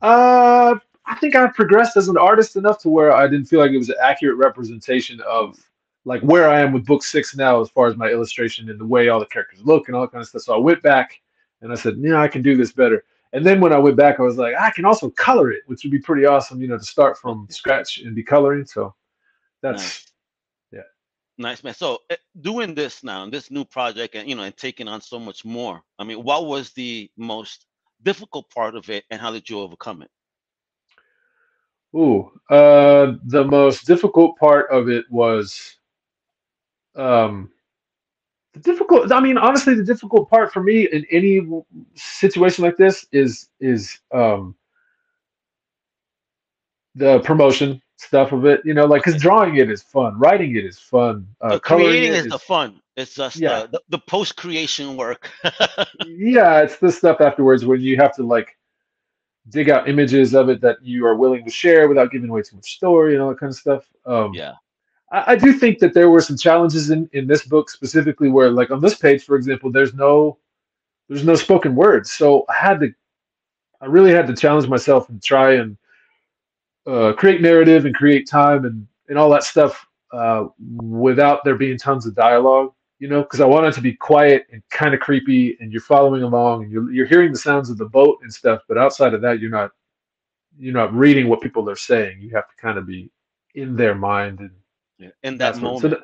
Uh, 0.00 0.76
I 1.04 1.14
think 1.16 1.34
I 1.34 1.48
progressed 1.48 1.96
as 1.96 2.08
an 2.08 2.16
artist 2.16 2.54
enough 2.56 2.78
to 2.82 2.88
where 2.88 3.12
I 3.12 3.26
didn't 3.26 3.46
feel 3.46 3.58
like 3.60 3.72
it 3.72 3.78
was 3.78 3.88
an 3.90 3.96
accurate 4.00 4.38
representation 4.38 5.20
of 5.22 5.58
like 6.04 6.22
where 6.22 6.48
I 6.48 6.60
am 6.60 6.72
with 6.72 6.86
book 6.86 7.02
six 7.02 7.36
now, 7.36 7.60
as 7.60 7.68
far 7.70 7.88
as 7.88 7.96
my 7.96 8.08
illustration 8.08 8.70
and 8.70 8.78
the 8.80 8.86
way 8.86 9.08
all 9.08 9.18
the 9.20 9.26
characters 9.26 9.60
look 9.64 9.88
and 9.88 9.96
all 9.96 10.02
that 10.02 10.12
kind 10.12 10.22
of 10.22 10.28
stuff. 10.28 10.42
So 10.42 10.54
I 10.54 10.58
went 10.58 10.80
back 10.82 11.20
and 11.62 11.72
I 11.72 11.74
said, 11.74 11.96
yeah, 11.98 12.20
I 12.20 12.28
can 12.28 12.42
do 12.42 12.56
this 12.56 12.72
better. 12.72 13.04
And 13.32 13.46
then 13.46 13.60
when 13.60 13.72
I 13.72 13.78
went 13.78 13.96
back, 13.96 14.18
I 14.18 14.22
was 14.22 14.36
like, 14.36 14.54
I 14.58 14.70
can 14.70 14.84
also 14.84 15.10
color 15.10 15.52
it, 15.52 15.62
which 15.66 15.84
would 15.84 15.92
be 15.92 16.00
pretty 16.00 16.26
awesome, 16.26 16.60
you 16.60 16.68
know, 16.68 16.78
to 16.78 16.84
start 16.84 17.16
from 17.18 17.46
scratch 17.50 17.98
and 17.98 18.14
be 18.14 18.24
coloring. 18.24 18.66
So 18.66 18.94
that's 19.62 19.82
Nice. 19.82 20.10
Nice 21.40 21.64
man. 21.64 21.72
So 21.72 22.00
eh, 22.10 22.16
doing 22.42 22.74
this 22.74 23.02
now, 23.02 23.28
this 23.28 23.50
new 23.50 23.64
project, 23.64 24.14
and 24.14 24.28
you 24.28 24.34
know, 24.34 24.42
and 24.42 24.54
taking 24.58 24.86
on 24.88 25.00
so 25.00 25.18
much 25.18 25.42
more. 25.42 25.82
I 25.98 26.04
mean, 26.04 26.22
what 26.22 26.44
was 26.44 26.72
the 26.72 27.10
most 27.16 27.64
difficult 28.02 28.50
part 28.50 28.76
of 28.76 28.90
it, 28.90 29.04
and 29.10 29.18
how 29.18 29.32
did 29.32 29.48
you 29.48 29.58
overcome 29.58 30.02
it? 30.02 30.10
ooh. 31.96 32.30
Uh, 32.50 33.14
the 33.24 33.42
most 33.42 33.86
difficult 33.86 34.36
part 34.36 34.70
of 34.70 34.90
it 34.90 35.06
was 35.10 35.76
um 36.94 37.50
the 38.52 38.60
difficult 38.60 39.10
i 39.12 39.20
mean 39.20 39.38
honestly 39.38 39.74
the 39.74 39.84
difficult 39.84 40.28
part 40.28 40.52
for 40.52 40.62
me 40.62 40.88
in 40.92 41.06
any 41.10 41.40
situation 41.94 42.64
like 42.64 42.76
this 42.76 43.06
is 43.12 43.48
is 43.60 43.98
um 44.12 44.54
the 46.94 47.20
promotion 47.20 47.80
stuff 47.96 48.32
of 48.32 48.46
it 48.46 48.60
you 48.64 48.74
know 48.74 48.86
like 48.86 49.04
because 49.04 49.20
drawing 49.20 49.56
it 49.56 49.70
is 49.70 49.82
fun 49.82 50.18
writing 50.18 50.56
it 50.56 50.64
is 50.64 50.78
fun 50.78 51.26
uh, 51.40 51.58
creating 51.58 52.04
it 52.04 52.12
is 52.12 52.26
the 52.26 52.38
fun. 52.38 52.80
It's 52.96 53.14
just 53.14 53.36
Yeah. 53.36 53.66
the, 53.70 53.80
the 53.88 53.98
post 53.98 54.36
creation 54.36 54.96
work. 54.96 55.30
yeah 56.06 56.62
it's 56.62 56.76
the 56.78 56.90
stuff 56.90 57.20
afterwards 57.20 57.64
when 57.64 57.80
you 57.80 57.96
have 57.96 58.14
to 58.16 58.22
like 58.22 58.56
dig 59.48 59.70
out 59.70 59.88
images 59.88 60.34
of 60.34 60.48
it 60.48 60.60
that 60.62 60.78
you 60.82 61.06
are 61.06 61.14
willing 61.14 61.44
to 61.44 61.50
share 61.50 61.88
without 61.88 62.10
giving 62.10 62.30
away 62.30 62.42
too 62.42 62.56
much 62.56 62.74
story 62.74 63.14
and 63.14 63.22
all 63.22 63.28
that 63.30 63.38
kind 63.38 63.50
of 63.50 63.56
stuff 63.56 63.84
um 64.06 64.32
yeah. 64.34 64.54
I, 65.10 65.32
I 65.32 65.36
do 65.36 65.52
think 65.52 65.80
that 65.80 65.94
there 65.94 66.10
were 66.10 66.22
some 66.22 66.38
challenges 66.38 66.90
in 66.90 67.08
in 67.12 67.28
this 67.28 67.46
book 67.46 67.70
specifically 67.70 68.30
where 68.30 68.50
like 68.50 68.70
on 68.72 68.80
this 68.82 68.96
page 68.96 69.24
for 69.24 69.36
example 69.36 69.72
there's 69.72 69.94
no 69.94 70.38
there's 71.08 71.24
no 71.24 71.34
spoken 71.36 71.74
words 71.76 72.12
so 72.12 72.44
i 72.48 72.54
had 72.54 72.80
to 72.80 72.92
i 73.80 73.86
really 73.86 74.12
had 74.12 74.26
to 74.28 74.36
challenge 74.36 74.68
myself 74.68 75.08
and 75.10 75.22
try 75.22 75.54
and 75.54 75.76
uh, 76.86 77.12
create 77.14 77.42
narrative 77.42 77.86
and 77.86 77.94
create 77.94 78.28
time 78.28 78.64
and 78.64 78.86
and 79.08 79.18
all 79.18 79.30
that 79.30 79.44
stuff 79.44 79.86
uh, 80.12 80.46
without 80.82 81.44
there 81.44 81.56
being 81.56 81.78
tons 81.78 82.06
of 82.06 82.14
dialogue 82.14 82.72
you 82.98 83.08
know 83.08 83.22
because 83.22 83.40
i 83.40 83.46
wanted 83.46 83.74
to 83.74 83.80
be 83.82 83.94
quiet 83.94 84.46
and 84.52 84.62
kind 84.70 84.94
of 84.94 85.00
creepy 85.00 85.56
and 85.60 85.72
you're 85.72 85.82
following 85.82 86.22
along 86.24 86.64
and 86.64 86.72
you're, 86.72 86.90
you're 86.92 87.06
hearing 87.06 87.32
the 87.32 87.38
sounds 87.38 87.70
of 87.70 87.78
the 87.78 87.86
boat 87.86 88.18
and 88.22 88.32
stuff 88.32 88.62
but 88.68 88.78
outside 88.78 89.14
of 89.14 89.20
that 89.22 89.40
you're 89.40 89.50
not 89.50 89.70
you're 90.58 90.74
not 90.74 90.94
reading 90.94 91.28
what 91.28 91.40
people 91.42 91.68
are 91.70 91.76
saying 91.76 92.20
you 92.20 92.30
have 92.30 92.48
to 92.48 92.56
kind 92.56 92.78
of 92.78 92.86
be 92.86 93.10
in 93.56 93.76
their 93.76 93.94
mind 93.94 94.40
and. 94.40 94.50
In 95.22 95.38
that 95.38 95.38
that's 95.38 95.60
moment. 95.60 95.80
so 95.80 96.00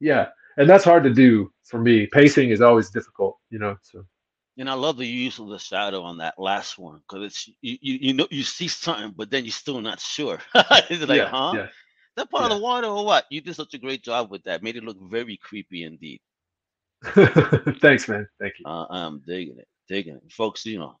yeah, 0.00 0.28
and 0.56 0.68
that's 0.68 0.84
hard 0.84 1.04
to 1.04 1.12
do 1.12 1.52
for 1.64 1.78
me. 1.80 2.06
Pacing 2.06 2.50
is 2.50 2.60
always 2.60 2.90
difficult, 2.90 3.38
you 3.50 3.58
know. 3.58 3.76
So 3.82 4.04
And 4.58 4.68
I 4.70 4.74
love 4.74 4.96
the 4.98 5.06
use 5.06 5.38
of 5.38 5.48
the 5.48 5.58
shadow 5.58 6.02
on 6.02 6.18
that 6.18 6.38
last 6.38 6.78
one 6.78 7.00
because 7.00 7.24
it's 7.26 7.48
you, 7.62 7.78
you 7.80 7.98
you 8.08 8.12
know 8.14 8.26
you 8.30 8.42
see 8.42 8.68
something, 8.68 9.12
but 9.16 9.30
then 9.30 9.44
you're 9.44 9.52
still 9.52 9.80
not 9.80 10.00
sure. 10.00 10.40
it's 10.54 11.06
like, 11.08 11.22
yeah, 11.22 11.28
huh? 11.28 11.56
yeah, 11.56 11.66
That 12.16 12.30
part 12.30 12.44
yeah. 12.44 12.50
of 12.50 12.50
the 12.58 12.62
water 12.62 12.88
or 12.88 13.04
what? 13.04 13.26
You 13.30 13.40
did 13.40 13.54
such 13.56 13.74
a 13.74 13.78
great 13.78 14.02
job 14.02 14.30
with 14.30 14.44
that. 14.44 14.62
Made 14.62 14.76
it 14.76 14.84
look 14.84 14.98
very 15.00 15.36
creepy 15.36 15.84
indeed. 15.84 16.20
Thanks, 17.80 18.08
man. 18.08 18.28
Thank 18.40 18.54
you. 18.58 18.66
Uh, 18.66 18.86
I'm 18.90 19.20
digging 19.26 19.58
it, 19.58 19.68
digging 19.88 20.16
it, 20.16 20.32
folks. 20.32 20.64
You 20.66 20.78
know, 20.78 20.98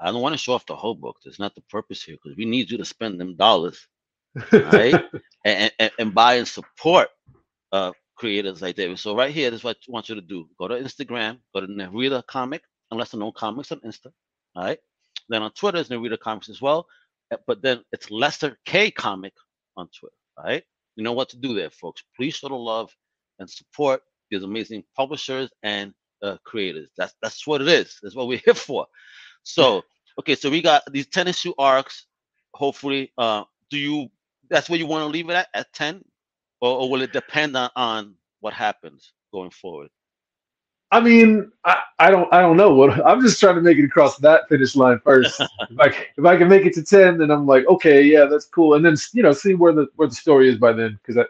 I 0.00 0.10
don't 0.10 0.22
want 0.22 0.34
to 0.34 0.38
show 0.38 0.54
off 0.54 0.66
the 0.66 0.76
whole 0.76 0.94
book. 0.94 1.16
That's 1.24 1.38
not 1.38 1.54
the 1.54 1.62
purpose 1.62 2.02
here 2.02 2.16
because 2.22 2.36
we 2.36 2.44
need 2.46 2.70
you 2.70 2.78
to 2.78 2.84
spend 2.84 3.20
them 3.20 3.36
dollars 3.36 3.86
right? 4.52 5.00
and, 5.44 5.72
and, 5.78 5.92
and 5.98 6.14
buy 6.14 6.34
and 6.36 6.48
support 6.48 7.08
uh, 7.72 7.92
creators 8.16 8.62
like 8.62 8.76
David. 8.76 8.98
So 8.98 9.16
right 9.16 9.34
here, 9.34 9.50
this 9.50 9.60
is 9.60 9.64
what 9.64 9.76
I 9.88 9.92
want 9.92 10.08
you 10.08 10.14
to 10.16 10.20
do. 10.20 10.48
Go 10.58 10.68
to 10.68 10.74
Instagram, 10.76 11.38
go 11.54 11.60
to 11.60 11.66
Nerida 11.66 12.26
Comic, 12.26 12.62
lesser 12.92 13.18
known 13.18 13.32
comics 13.36 13.72
on 13.72 13.80
Insta. 13.80 14.08
All 14.56 14.64
right. 14.64 14.78
Then 15.28 15.42
on 15.42 15.52
Twitter 15.52 15.78
is 15.78 15.88
Nerida 15.90 16.18
Comics 16.18 16.48
as 16.48 16.62
well. 16.62 16.86
uh, 17.32 17.36
But 17.46 17.62
then 17.62 17.82
it's 17.92 18.10
Lesser 18.10 18.58
K 18.64 18.90
Comic 18.90 19.34
on 19.76 19.88
Twitter. 19.98 20.16
All 20.38 20.44
right. 20.46 20.64
You 20.96 21.04
know 21.04 21.12
what 21.12 21.28
to 21.30 21.38
do 21.38 21.54
there, 21.54 21.70
folks. 21.70 22.02
Please 22.16 22.36
show 22.36 22.48
the 22.48 22.54
love 22.54 22.90
and 23.38 23.48
support 23.50 24.02
these 24.30 24.42
amazing 24.42 24.84
publishers 24.96 25.50
and 25.62 25.94
uh, 26.22 26.38
creators. 26.44 26.90
That's 26.96 27.14
that's 27.22 27.46
what 27.46 27.62
it 27.62 27.68
is. 27.68 27.98
That's 28.02 28.16
what 28.16 28.28
we're 28.28 28.40
here 28.44 28.54
for. 28.54 28.86
So 29.44 29.82
okay, 30.20 30.34
so 30.34 30.50
we 30.50 30.62
got 30.62 30.82
these 30.92 31.06
ten 31.08 31.28
issue 31.28 31.54
arcs. 31.58 32.06
Hopefully, 32.54 33.12
uh, 33.18 33.44
do 33.70 33.78
you? 33.78 34.08
That's 34.50 34.68
where 34.68 34.78
you 34.78 34.86
want 34.86 35.02
to 35.02 35.08
leave 35.08 35.30
it 35.30 35.34
at 35.34 35.48
at 35.54 35.72
ten, 35.72 36.04
or, 36.60 36.80
or 36.80 36.90
will 36.90 37.02
it 37.02 37.12
depend 37.12 37.56
on 37.56 37.70
on 37.76 38.14
what 38.40 38.52
happens 38.52 39.12
going 39.32 39.50
forward? 39.50 39.90
I 40.90 41.00
mean, 41.00 41.50
I, 41.64 41.78
I 41.98 42.10
don't 42.10 42.32
I 42.32 42.40
don't 42.40 42.56
know 42.56 42.72
what 42.72 43.04
I'm 43.06 43.20
just 43.20 43.40
trying 43.40 43.56
to 43.56 43.62
make 43.62 43.78
it 43.78 43.84
across 43.84 44.16
that 44.18 44.48
finish 44.48 44.76
line 44.76 45.00
first. 45.04 45.40
if 45.70 45.80
I 45.80 45.86
if 46.16 46.24
I 46.24 46.36
can 46.36 46.48
make 46.48 46.66
it 46.66 46.74
to 46.74 46.84
ten, 46.84 47.18
then 47.18 47.30
I'm 47.30 47.46
like, 47.46 47.66
okay, 47.66 48.02
yeah, 48.02 48.26
that's 48.26 48.46
cool. 48.46 48.74
And 48.74 48.84
then 48.84 48.96
you 49.12 49.22
know, 49.22 49.32
see 49.32 49.54
where 49.54 49.72
the 49.72 49.88
where 49.96 50.08
the 50.08 50.14
story 50.14 50.48
is 50.48 50.58
by 50.58 50.72
then, 50.72 50.98
because 51.02 51.16
I 51.18 51.24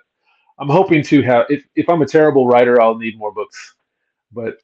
I'm 0.58 0.68
hoping 0.68 1.02
to 1.04 1.22
have. 1.22 1.46
If 1.48 1.64
if 1.74 1.88
I'm 1.88 2.02
a 2.02 2.06
terrible 2.06 2.46
writer, 2.46 2.80
I'll 2.80 2.96
need 2.96 3.18
more 3.18 3.32
books. 3.32 3.74
But 4.32 4.58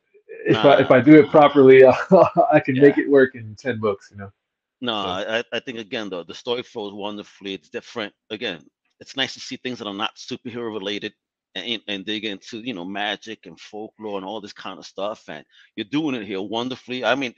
if 0.47 0.57
I 0.57 0.81
if 0.81 0.91
ah. 0.91 0.95
I 0.95 1.01
do 1.01 1.19
it 1.19 1.31
properly, 1.31 1.85
I 2.53 2.61
can 2.61 2.79
make 2.79 2.99
it 2.99 3.09
work 3.09 3.35
in 3.35 3.55
ten 3.57 3.81
books. 3.81 4.11
You 4.11 4.19
know. 4.19 4.33
No, 4.81 4.93
So- 5.03 5.09
I, 5.09 5.45
I- 5.53 5.61
think 5.61 5.79
again 5.79 6.09
though 6.11 6.25
the 6.25 6.35
story 6.35 6.63
flows 6.63 6.93
wonderfully. 6.95 7.55
It's 7.55 7.69
different. 7.69 8.15
Again, 8.31 8.61
it's 9.01 9.17
nice 9.17 9.35
to 9.35 9.41
see 9.41 9.57
things 9.57 9.79
that 9.79 9.89
are 9.89 9.95
not 9.95 10.17
superhero 10.17 10.73
related 10.73 11.13
and, 11.55 11.81
and 11.89 12.05
dig 12.07 12.25
into 12.25 12.59
you 12.59 12.75
know 12.75 12.85
magic 12.85 13.47
and 13.47 13.59
folklore 13.59 14.17
and 14.19 14.27
all 14.27 14.41
this 14.41 14.53
kind 14.53 14.79
of 14.79 14.87
stuff. 14.87 15.25
And 15.29 15.45
you're 15.77 15.85
doing 15.91 16.15
it 16.15 16.27
here 16.27 16.41
wonderfully. 16.41 17.05
I 17.05 17.15
mean, 17.15 17.35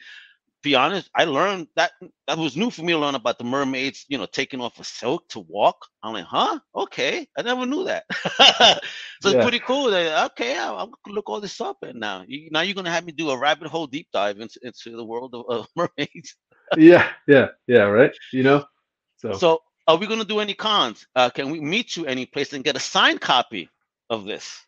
be 0.62 0.76
honest, 0.76 1.10
I 1.16 1.24
learned 1.24 1.66
that 1.74 1.90
that 2.28 2.38
was 2.38 2.56
new 2.56 2.70
for 2.70 2.82
me 2.82 2.92
to 2.92 2.98
learn 2.98 3.16
about 3.16 3.38
the 3.38 3.44
mermaids. 3.44 4.04
You 4.08 4.18
know, 4.18 4.26
taking 4.26 4.60
off 4.60 4.78
a 4.78 4.84
silk 4.84 5.28
to 5.30 5.40
walk. 5.40 5.76
I'm 6.02 6.12
like, 6.14 6.24
huh? 6.24 6.60
Okay, 6.74 7.26
I 7.36 7.42
never 7.42 7.66
knew 7.66 7.84
that. 7.84 8.04
so 9.20 9.30
it's 9.30 9.42
pretty 9.42 9.58
cool. 9.58 9.90
That 9.90 10.30
okay, 10.32 10.56
I, 10.56 10.68
I'm 10.72 10.90
gonna 11.04 11.14
look 11.14 11.28
all 11.28 11.40
this 11.40 11.60
up. 11.60 11.78
And 11.82 11.98
now, 11.98 12.24
you, 12.28 12.48
now 12.52 12.60
you're 12.60 12.74
gonna 12.74 12.90
have 12.92 13.04
me 13.04 13.12
do 13.12 13.30
a 13.30 13.38
rabbit 13.38 13.68
hole 13.68 13.86
deep 13.88 14.06
dive 14.12 14.38
into, 14.38 14.60
into 14.62 14.96
the 14.96 15.04
world 15.04 15.34
of, 15.34 15.44
of 15.48 15.66
mermaids. 15.76 16.36
Yeah, 16.76 17.10
yeah, 17.28 17.48
yeah. 17.66 17.82
Right. 17.84 18.12
You 18.32 18.42
know. 18.44 18.64
So, 19.18 19.32
So, 19.38 19.62
are 19.88 19.96
we 19.96 20.06
going 20.06 20.20
to 20.20 20.26
do 20.26 20.40
any 20.40 20.54
cons? 20.54 21.06
Uh, 21.16 21.30
can 21.30 21.50
we 21.50 21.60
meet 21.60 21.96
you 21.96 22.06
any 22.06 22.26
place 22.26 22.52
and 22.52 22.64
get 22.64 22.76
a 22.76 22.80
signed 22.80 23.20
copy 23.20 23.68
of 24.10 24.24
this? 24.24 24.60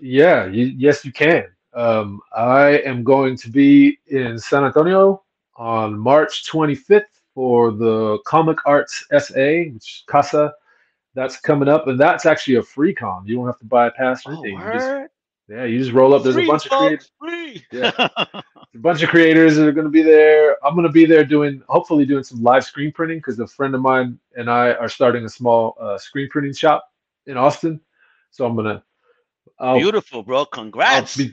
yeah, 0.00 0.46
you, 0.46 0.66
yes, 0.66 1.04
you 1.04 1.12
can. 1.12 1.46
Um, 1.74 2.20
I 2.36 2.78
am 2.80 3.04
going 3.04 3.36
to 3.38 3.50
be 3.50 3.98
in 4.08 4.38
San 4.38 4.64
Antonio 4.64 5.22
on 5.56 5.98
March 5.98 6.44
25th 6.50 7.04
for 7.34 7.72
the 7.72 8.18
Comic 8.26 8.58
Arts 8.66 9.04
SA, 9.18 9.72
which 9.72 10.04
Casa. 10.06 10.54
That's 11.14 11.40
coming 11.40 11.68
up, 11.68 11.88
and 11.88 11.98
that's 11.98 12.26
actually 12.26 12.56
a 12.56 12.62
free 12.62 12.94
con. 12.94 13.26
You 13.26 13.36
don't 13.36 13.46
have 13.46 13.58
to 13.58 13.64
buy 13.64 13.88
a 13.88 13.90
pass 13.90 14.26
or 14.26 14.32
Oh, 14.32 14.34
anything. 14.34 14.60
You 14.60 14.70
just, 14.70 14.94
word? 14.94 15.08
Yeah, 15.48 15.64
you 15.64 15.78
just 15.78 15.92
roll 15.92 16.14
up. 16.14 16.22
There's 16.22 16.34
Free, 16.34 16.44
a 16.44 16.48
bunch 16.48 16.66
of 16.66 16.72
creators. 16.72 17.10
Yeah. 17.72 18.08
a 18.34 18.42
bunch 18.74 19.02
of 19.02 19.08
creators 19.08 19.56
that 19.56 19.66
are 19.66 19.72
going 19.72 19.86
to 19.86 19.90
be 19.90 20.02
there. 20.02 20.62
I'm 20.64 20.74
going 20.74 20.86
to 20.86 20.92
be 20.92 21.06
there 21.06 21.24
doing, 21.24 21.62
hopefully, 21.68 22.04
doing 22.04 22.22
some 22.22 22.42
live 22.42 22.64
screen 22.64 22.92
printing 22.92 23.18
because 23.18 23.38
a 23.38 23.46
friend 23.46 23.74
of 23.74 23.80
mine 23.80 24.18
and 24.36 24.50
I 24.50 24.72
are 24.74 24.90
starting 24.90 25.24
a 25.24 25.28
small 25.28 25.76
uh, 25.80 25.96
screen 25.96 26.28
printing 26.28 26.52
shop 26.52 26.92
in 27.26 27.38
Austin. 27.38 27.80
So 28.30 28.44
I'm 28.44 28.56
gonna, 28.56 28.82
I'll, 29.58 29.78
Beautiful, 29.78 30.22
bro. 30.22 30.38
I'll 30.38 30.46
Congrats. 30.46 31.16
be, 31.16 31.32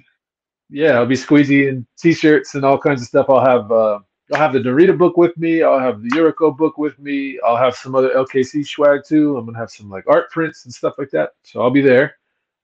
yeah, 0.70 0.92
I'll 0.92 1.06
be 1.06 1.16
squeezying 1.16 1.86
t-shirts 1.98 2.56
and 2.56 2.64
all 2.64 2.78
kinds 2.78 3.02
of 3.02 3.08
stuff. 3.08 3.26
I'll 3.30 3.46
have, 3.46 3.70
uh, 3.70 4.00
I'll 4.34 4.40
have 4.40 4.54
the 4.54 4.60
Nerida 4.60 4.98
book 4.98 5.18
with 5.18 5.36
me. 5.38 5.62
I'll 5.62 5.80
have 5.80 6.02
the 6.02 6.10
Uriko 6.12 6.56
book 6.56 6.78
with 6.78 6.98
me. 7.00 7.38
I'll 7.46 7.58
have 7.58 7.76
some 7.76 7.96
other 7.96 8.10
LKC 8.10 8.66
swag 8.66 9.02
too. 9.06 9.38
I'm 9.38 9.46
gonna 9.46 9.58
have 9.58 9.72
some 9.72 9.90
like 9.90 10.06
art 10.08 10.32
prints 10.32 10.64
and 10.66 10.74
stuff 10.74 10.94
like 10.98 11.12
that. 11.12 11.32
So 11.44 11.62
I'll 11.62 11.70
be 11.70 11.82
there. 11.82 12.18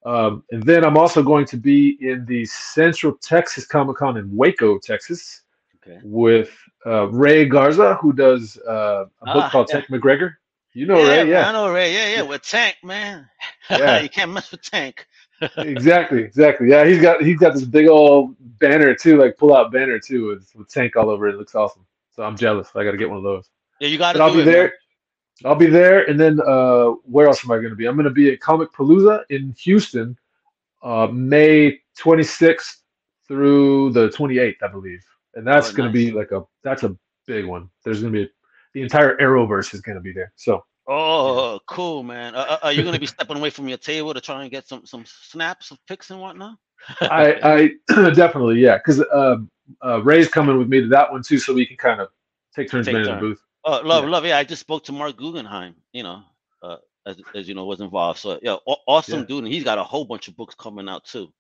Um, 0.06 0.44
and 0.52 0.64
then 0.64 0.84
I'm 0.84 0.98
also 0.98 1.22
going 1.22 1.46
to 1.46 1.58
be 1.58 1.98
in 2.02 2.26
the 2.26 2.46
Central 2.46 3.14
Texas 3.22 3.66
Comic 3.66 3.98
Con 3.98 4.18
in 4.18 4.36
Waco, 4.36 4.80
Texas, 4.80 5.42
okay. 5.76 6.00
with 6.04 6.52
uh, 6.86 7.08
Ray 7.10 7.46
Garza, 7.46 7.96
who 7.96 8.12
does 8.12 8.58
uh, 8.68 9.06
a 9.22 9.26
book 9.26 9.44
Ah, 9.44 9.50
called 9.52 9.70
yeah. 9.70 9.82
Tank 9.82 9.92
McGregor. 9.92 10.36
You 10.74 10.86
know 10.86 10.96
Ray, 10.96 11.04
yeah, 11.04 11.10
Ray, 11.10 11.24
man, 11.26 11.28
I 11.28 11.48
yeah, 11.48 11.52
know 11.52 11.74
Ray. 11.74 11.94
Yeah, 11.94 12.16
yeah. 12.16 12.22
With 12.22 12.42
Tank, 12.44 12.78
man. 12.84 13.28
Yeah. 13.70 14.02
you 14.02 14.10
can't 14.10 14.32
mess 14.32 14.52
with 14.52 14.64
Tank. 14.64 15.08
exactly, 15.58 16.24
exactly. 16.24 16.70
Yeah, 16.70 16.86
he's 16.86 17.02
got 17.02 17.22
he's 17.22 17.38
got 17.38 17.54
this 17.54 17.64
big 17.64 17.88
old 17.88 18.36
banner 18.60 18.94
too, 18.94 19.18
like 19.18 19.38
pull 19.38 19.56
out 19.56 19.72
banner 19.72 19.98
too, 19.98 20.28
with, 20.28 20.50
with 20.56 20.68
Tank 20.68 20.96
all 20.98 21.10
over 21.10 21.28
it. 21.28 21.36
It 21.36 21.38
looks 21.38 21.56
awesome. 21.56 21.86
So 22.14 22.24
I'm 22.24 22.36
jealous. 22.36 22.70
I 22.76 22.84
got 22.84 22.92
to 22.92 22.98
get 22.98 23.08
one 23.10 23.18
of 23.18 23.24
those. 23.24 23.50
Yeah, 23.80 23.88
you 23.88 23.98
got 23.98 24.14
to 24.14 24.22
I'll 24.22 24.34
be 24.34 24.42
it, 24.42 24.46
man. 24.46 24.72
I'll 25.46 25.56
be 25.56 25.68
there, 25.68 26.10
and 26.10 26.20
then 26.20 26.40
uh, 26.46 26.92
where 27.04 27.28
else 27.28 27.44
am 27.44 27.52
I 27.52 27.58
going 27.58 27.70
to 27.70 27.76
be? 27.76 27.88
I'm 27.88 27.96
going 27.96 28.06
to 28.06 28.12
be 28.12 28.32
at 28.32 28.40
Comic 28.40 28.72
Palooza 28.72 29.24
in 29.30 29.56
Houston, 29.64 30.18
uh, 30.84 31.08
May 31.08 31.80
26th 32.00 32.78
through 33.28 33.92
the 33.92 34.10
28th, 34.10 34.56
I 34.64 34.68
believe, 34.68 35.04
and 35.36 35.46
that's 35.46 35.72
Oh, 35.72 35.76
going 35.76 35.90
to 35.90 35.94
be 35.94 36.12
like 36.12 36.32
a 36.32 36.44
that's 36.64 36.84
a 36.84 36.96
big 37.28 37.46
one. 37.46 37.70
There's 37.84 38.02
going 38.02 38.14
to 38.14 38.26
be 38.26 38.32
the 38.74 38.82
entire 38.82 39.18
Arrowverse 39.18 39.74
is 39.74 39.82
going 39.82 39.96
to 39.96 40.02
be 40.02 40.14
there. 40.14 40.32
So 40.36 40.64
Oh, 40.88 41.60
cool, 41.68 42.04
man. 42.04 42.36
Uh, 42.36 42.40
uh, 42.50 42.58
are 42.64 42.72
you 42.72 42.84
gonna 42.84 43.00
be 43.00 43.06
stepping 43.06 43.38
away 43.38 43.50
from 43.50 43.68
your 43.68 43.78
table 43.78 44.14
to 44.14 44.22
try 44.22 44.42
and 44.42 44.52
get 44.52 44.68
some 44.68 44.86
some 44.86 45.06
snaps 45.06 45.72
of 45.72 45.78
pics 45.88 46.10
and 46.10 46.20
whatnot? 46.20 46.58
I 47.02 47.70
I 47.88 48.10
definitely 48.12 48.60
yeah, 48.60 48.78
because 48.78 49.04
um, 49.14 49.48
uh, 49.86 50.02
Ray's 50.02 50.28
coming 50.28 50.58
with 50.58 50.68
me 50.68 50.82
to 50.82 50.88
that 50.88 51.12
one 51.12 51.22
too, 51.22 51.38
so 51.38 51.54
we 51.54 51.66
can 51.66 51.78
kind 51.78 52.02
of 52.02 52.10
take 52.56 52.70
turns 52.70 52.88
managing 52.88 53.16
the 53.16 53.22
booth. 53.22 53.42
Oh, 53.64 53.82
love, 53.84 54.06
Yeah. 54.06 54.10
love. 54.10 54.26
Yeah, 54.26 54.38
I 54.38 54.44
just 54.44 54.62
spoke 54.62 54.86
to 54.86 54.92
Marc 54.92 55.18
Guggenheim. 55.18 55.76
You 55.94 56.04
know, 56.04 56.24
uh, 56.64 56.78
as 57.06 57.22
as 57.36 57.48
you 57.48 57.56
know, 57.56 57.66
was 57.66 57.82
involved. 57.82 58.20
So 58.20 58.40
yeah, 58.42 58.56
awesome 58.88 59.22
Yeah. 59.22 59.26
dude, 59.26 59.44
and 59.46 59.54
he's 59.54 59.64
got 59.64 59.80
a 59.80 59.84
whole 59.84 60.06
bunch 60.06 60.28
of 60.28 60.36
books 60.38 60.56
coming 60.56 60.90
out 60.90 61.06
too. 61.06 61.34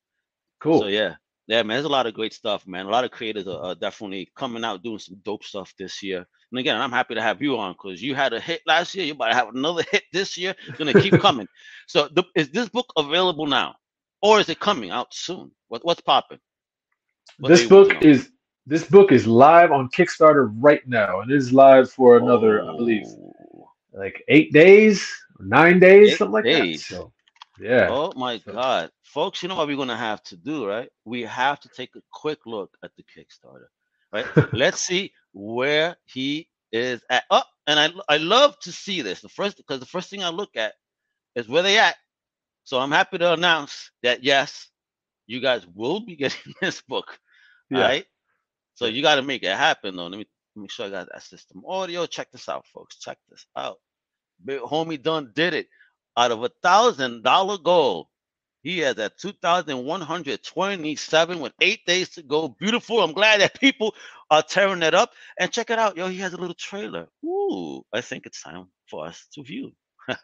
Cool. 0.59 0.79
So 0.81 0.87
yeah, 0.87 1.15
yeah, 1.47 1.63
man. 1.63 1.75
There's 1.77 1.85
a 1.85 1.89
lot 1.89 2.07
of 2.07 2.13
great 2.13 2.33
stuff, 2.33 2.67
man. 2.67 2.85
A 2.87 2.89
lot 2.89 3.05
of 3.05 3.11
creators 3.11 3.47
are, 3.47 3.61
are 3.61 3.75
definitely 3.75 4.31
coming 4.35 4.65
out 4.65 4.83
doing 4.83 4.99
some 4.99 5.17
dope 5.23 5.43
stuff 5.43 5.73
this 5.79 6.03
year. 6.03 6.25
And 6.51 6.59
again, 6.59 6.79
I'm 6.79 6.91
happy 6.91 7.15
to 7.15 7.21
have 7.21 7.41
you 7.41 7.57
on 7.57 7.73
because 7.73 8.01
you 8.01 8.15
had 8.15 8.33
a 8.33 8.39
hit 8.39 8.61
last 8.67 8.95
year. 8.95 9.05
You're 9.05 9.15
about 9.15 9.29
to 9.29 9.35
have 9.35 9.49
another 9.55 9.83
hit 9.91 10.03
this 10.13 10.37
year. 10.37 10.55
It's 10.67 10.79
gonna 10.79 10.95
keep 10.95 11.17
coming. 11.19 11.47
So 11.87 12.09
the, 12.13 12.23
is 12.35 12.49
this 12.51 12.69
book 12.69 12.91
available 12.97 13.47
now, 13.47 13.75
or 14.21 14.39
is 14.39 14.49
it 14.49 14.59
coming 14.59 14.91
out 14.91 15.13
soon? 15.13 15.51
What 15.69 15.85
what's 15.85 16.01
popping? 16.01 16.39
What 17.39 17.49
this 17.49 17.67
book 17.67 18.03
is 18.03 18.30
this 18.65 18.83
book 18.85 19.11
is 19.11 19.25
live 19.27 19.71
on 19.71 19.89
Kickstarter 19.89 20.51
right 20.59 20.85
now, 20.87 21.21
and 21.21 21.31
it 21.31 21.35
is 21.37 21.51
live 21.51 21.91
for 21.91 22.17
another, 22.17 22.63
I 22.63 22.75
believe, 22.75 23.05
Oh. 23.07 23.69
like 23.93 24.23
eight 24.27 24.51
days, 24.53 25.07
nine 25.39 25.79
days, 25.79 26.11
Eight 26.13 26.17
something 26.17 26.33
like 26.33 26.43
days. 26.45 26.87
that. 26.87 26.95
So 26.95 27.13
yeah, 27.59 27.87
Oh 27.89 28.13
my 28.15 28.39
So- 28.39 28.53
God, 28.53 28.91
folks! 29.03 29.41
You 29.43 29.49
know 29.49 29.55
what 29.55 29.67
we're 29.67 29.77
gonna 29.77 29.97
have 29.97 30.23
to 30.23 30.37
do, 30.37 30.65
right? 30.67 30.89
We 31.05 31.21
have 31.23 31.59
to 31.61 31.69
take 31.69 31.95
a 31.95 32.01
quick 32.11 32.45
look 32.45 32.75
at 32.83 32.91
the 32.95 33.03
Kickstarter, 33.03 33.67
right? 34.13 34.25
Let's 34.53 34.79
see 34.81 35.13
where 35.33 35.97
he 36.05 36.47
is 36.71 37.03
at. 37.09 37.23
Oh, 37.29 37.43
and 37.67 37.79
I 37.79 37.89
I 38.09 38.17
love 38.17 38.57
to 38.59 38.71
see 38.71 39.01
this. 39.01 39.21
The 39.21 39.29
first 39.29 39.57
because 39.57 39.79
the 39.79 39.85
first 39.85 40.09
thing 40.09 40.23
I 40.23 40.29
look 40.29 40.55
at 40.55 40.73
is 41.35 41.47
where 41.47 41.63
they 41.63 41.77
at. 41.79 41.95
So 42.63 42.79
I'm 42.79 42.91
happy 42.91 43.17
to 43.17 43.33
announce 43.33 43.91
that 44.03 44.23
yes, 44.23 44.69
you 45.27 45.39
guys 45.41 45.65
will 45.75 45.99
be 45.99 46.15
getting 46.23 46.53
this 46.61 46.81
book. 46.81 47.17
yeah. 47.69 47.77
All 47.77 47.83
right. 47.83 48.05
So 48.75 48.85
you 48.85 49.01
got 49.01 49.15
to 49.15 49.21
make 49.21 49.43
it 49.43 49.55
happen, 49.55 49.95
though. 49.95 50.07
Let 50.07 50.17
me 50.19 50.27
make 50.55 50.71
sure 50.71 50.87
I 50.87 50.89
got 50.89 51.09
that 51.11 51.23
system 51.23 51.63
audio. 51.67 52.05
Check 52.05 52.31
this 52.31 52.49
out, 52.49 52.65
folks. 52.73 52.97
Check 52.99 53.17
this 53.29 53.45
out. 53.55 53.77
Big 54.43 54.59
homie 54.61 55.01
done 55.01 55.31
did 55.35 55.53
it. 55.53 55.67
Out 56.17 56.31
of 56.31 56.43
a 56.43 56.51
thousand 56.61 57.23
dollar 57.23 57.57
goal, 57.57 58.09
he 58.63 58.79
has 58.79 58.97
at 58.99 59.17
two 59.17 59.31
thousand 59.41 59.85
one 59.85 60.01
hundred 60.01 60.43
twenty-seven 60.43 61.39
with 61.39 61.53
eight 61.61 61.85
days 61.85 62.09
to 62.09 62.23
go. 62.23 62.49
Beautiful. 62.49 63.01
I'm 63.01 63.13
glad 63.13 63.39
that 63.41 63.59
people 63.59 63.95
are 64.29 64.43
tearing 64.43 64.81
that 64.81 64.93
up. 64.93 65.11
And 65.39 65.51
check 65.51 65.69
it 65.69 65.79
out, 65.79 65.95
yo. 65.97 66.09
He 66.09 66.17
has 66.17 66.33
a 66.33 66.37
little 66.37 66.55
trailer. 66.55 67.07
Ooh, 67.23 67.83
I 67.93 68.01
think 68.01 68.25
it's 68.25 68.43
time 68.43 68.67
for 68.89 69.05
us 69.05 69.25
to 69.35 69.43
view. 69.43 69.71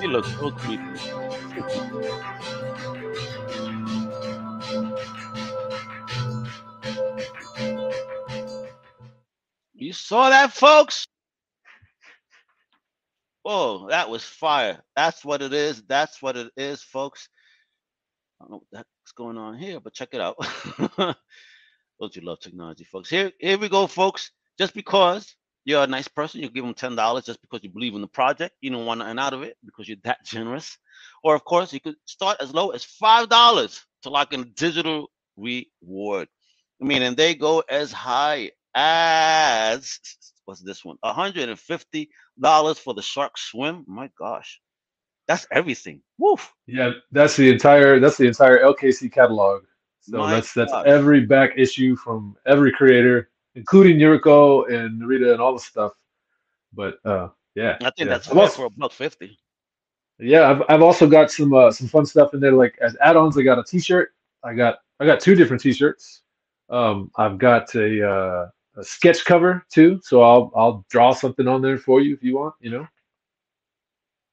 He 0.00 0.06
looks 0.06 0.30
so. 0.32 0.50
You 9.74 9.92
saw 9.92 10.30
that, 10.30 10.52
folks? 10.52 11.06
Oh, 13.44 13.88
that 13.88 14.08
was 14.08 14.24
fire. 14.24 14.80
That's 14.96 15.24
what 15.24 15.42
it 15.42 15.52
is. 15.52 15.82
That's 15.88 16.22
what 16.22 16.36
it 16.36 16.50
is, 16.56 16.82
folks. 16.82 17.28
I 18.40 18.44
don't 18.44 18.50
know 18.52 18.56
what 18.58 18.66
that's 18.72 19.12
going 19.16 19.36
on 19.36 19.58
here, 19.58 19.80
but 19.80 19.92
check 19.92 20.10
it 20.12 20.20
out. 20.20 20.36
Don't 22.00 22.16
you 22.16 22.22
love 22.22 22.40
technology, 22.40 22.84
folks? 22.84 23.10
Here, 23.10 23.32
here 23.38 23.58
we 23.58 23.68
go, 23.68 23.86
folks. 23.86 24.30
Just 24.58 24.72
because 24.74 25.34
you're 25.70 25.84
a 25.84 25.86
nice 25.86 26.08
person, 26.08 26.42
you 26.42 26.50
give 26.50 26.64
them 26.64 26.74
ten 26.74 26.96
dollars. 26.96 27.24
Just 27.24 27.40
because 27.40 27.60
you 27.62 27.70
believe 27.70 27.94
in 27.94 28.00
the 28.02 28.08
project, 28.08 28.54
you 28.60 28.70
don't 28.70 28.86
want 28.86 28.98
nothing 28.98 29.18
out 29.18 29.32
of 29.32 29.42
it 29.42 29.56
because 29.64 29.88
you're 29.88 29.98
that 30.04 30.24
generous. 30.24 30.76
Or 31.24 31.34
of 31.34 31.44
course, 31.44 31.72
you 31.72 31.80
could 31.80 31.96
start 32.04 32.38
as 32.40 32.52
low 32.54 32.70
as 32.70 32.84
five 32.84 33.28
dollars 33.28 33.84
to 34.02 34.10
lock 34.10 34.32
in 34.32 34.40
a 34.40 34.44
digital 34.44 35.08
reward. 35.36 36.28
I 36.80 36.84
mean, 36.84 37.02
and 37.02 37.16
they 37.16 37.34
go 37.34 37.62
as 37.68 37.92
high 37.92 38.50
as 38.74 39.98
what's 40.44 40.62
this 40.62 40.84
one? 40.84 40.96
hundred 41.04 41.48
and 41.48 41.58
fifty 41.58 42.10
dollars 42.40 42.78
for 42.78 42.94
the 42.94 43.02
shark 43.02 43.38
swim. 43.38 43.84
My 43.86 44.10
gosh, 44.18 44.60
that's 45.28 45.46
everything. 45.52 46.02
Woof. 46.18 46.52
Yeah, 46.66 46.92
that's 47.12 47.36
the 47.36 47.50
entire 47.50 48.00
that's 48.00 48.16
the 48.16 48.26
entire 48.26 48.62
LKC 48.62 49.12
catalog. 49.12 49.62
So 50.00 50.18
My 50.18 50.34
that's 50.34 50.52
that's 50.54 50.72
gosh. 50.72 50.86
every 50.86 51.20
back 51.26 51.50
issue 51.56 51.94
from 51.96 52.36
every 52.46 52.72
creator, 52.72 53.30
including 53.54 53.98
Uriko 53.98 54.70
and 54.72 55.00
Nerida 55.00 55.32
and 55.32 55.40
all 55.40 55.52
the 55.54 55.60
stuff. 55.60 55.92
But 56.72 56.98
uh 57.04 57.28
yeah. 57.54 57.76
I 57.80 57.90
think 57.90 57.98
yeah. 57.98 58.04
that's 58.06 58.30
also- 58.30 58.56
for 58.56 58.66
a 58.66 58.70
buck 58.70 58.92
fifty. 58.92 59.38
Yeah, 60.22 60.50
I've, 60.50 60.62
I've 60.68 60.82
also 60.82 61.08
got 61.08 61.30
some 61.30 61.54
uh, 61.54 61.70
some 61.70 61.88
fun 61.88 62.04
stuff 62.04 62.34
in 62.34 62.40
there. 62.40 62.52
Like 62.52 62.76
as 62.82 62.94
add-ons, 63.00 63.38
I 63.38 63.42
got 63.42 63.58
a 63.58 63.64
T-shirt. 63.64 64.12
I 64.44 64.52
got 64.52 64.80
I 65.00 65.06
got 65.06 65.18
two 65.18 65.34
different 65.34 65.62
T-shirts. 65.62 66.22
Um, 66.68 67.10
I've 67.16 67.38
got 67.38 67.74
a, 67.74 68.06
uh, 68.06 68.48
a 68.76 68.84
sketch 68.84 69.24
cover 69.24 69.64
too, 69.70 69.98
so 70.02 70.20
I'll 70.22 70.52
I'll 70.54 70.84
draw 70.90 71.14
something 71.14 71.48
on 71.48 71.62
there 71.62 71.78
for 71.78 72.02
you 72.02 72.12
if 72.12 72.22
you 72.22 72.36
want. 72.36 72.54
You 72.60 72.70
know. 72.70 72.88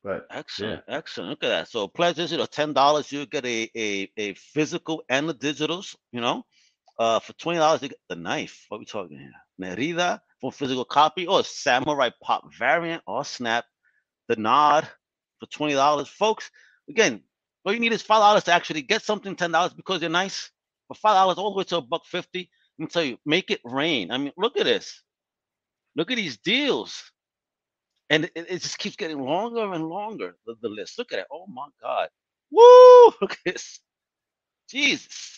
But 0.03 0.27
Excellent, 0.29 0.83
excellent. 0.89 1.29
Look 1.29 1.43
at 1.43 1.49
that. 1.49 1.69
So 1.69 1.87
pledges, 1.87 2.31
you 2.33 2.37
know, 2.37 2.45
ten 2.45 2.73
dollars, 2.73 3.11
you 3.11 3.25
get 3.25 3.45
a, 3.45 3.69
a 3.75 4.11
a 4.17 4.33
physical 4.33 5.03
and 5.07 5.27
the 5.27 5.33
digitals, 5.33 5.95
you 6.11 6.19
know. 6.21 6.45
Uh 6.99 7.19
for 7.19 7.33
twenty 7.33 7.59
dollars, 7.59 7.81
you 7.83 7.89
get 7.89 7.99
the 8.09 8.15
knife. 8.15 8.65
What 8.69 8.77
are 8.77 8.79
we 8.81 8.85
talking 8.85 9.19
here? 9.19 9.33
Nerida 9.61 10.21
for 10.41 10.51
physical 10.51 10.85
copy 10.85 11.27
or 11.27 11.43
samurai 11.43 12.11
pop 12.23 12.53
variant 12.57 13.03
or 13.07 13.25
snap. 13.25 13.65
The 14.29 14.37
nod 14.37 14.87
for 15.39 15.47
twenty 15.47 15.73
dollars. 15.75 16.09
Folks, 16.09 16.51
again, 16.89 17.23
all 17.65 17.73
you 17.73 17.79
need 17.79 17.93
is 17.93 18.03
five 18.03 18.21
dollars 18.21 18.45
to 18.45 18.53
actually 18.53 18.83
get 18.83 19.03
something 19.03 19.35
ten 19.35 19.51
dollars 19.51 19.73
because 19.73 20.01
you're 20.01 20.09
nice. 20.11 20.51
For 20.89 20.95
five 20.95 21.15
dollars 21.15 21.37
all 21.37 21.51
the 21.53 21.57
way 21.59 21.65
to 21.65 21.77
a 21.77 21.81
buck 21.81 22.05
fifty. 22.05 22.49
Me 22.79 22.87
tell 22.87 23.03
you, 23.03 23.17
make 23.25 23.51
it 23.51 23.61
rain. 23.65 24.11
I 24.11 24.17
mean, 24.19 24.33
look 24.37 24.57
at 24.57 24.65
this. 24.65 25.03
Look 25.95 26.11
at 26.11 26.17
these 26.17 26.37
deals 26.37 27.03
and 28.11 28.25
it, 28.25 28.33
it 28.35 28.63
just 28.63 28.79
keeps 28.79 28.97
getting 28.97 29.21
longer 29.21 29.73
and 29.73 29.89
longer. 29.89 30.37
The, 30.47 30.55
the 30.63 30.69
list. 30.69 30.99
Look 30.99 31.13
at 31.13 31.19
it. 31.19 31.27
Oh 31.33 31.47
my 31.47 31.67
God. 31.83 32.09
Woo! 32.51 33.07
Look 33.21 33.33
at 33.33 33.39
this. 33.55 33.81
Jesus. 34.69 35.36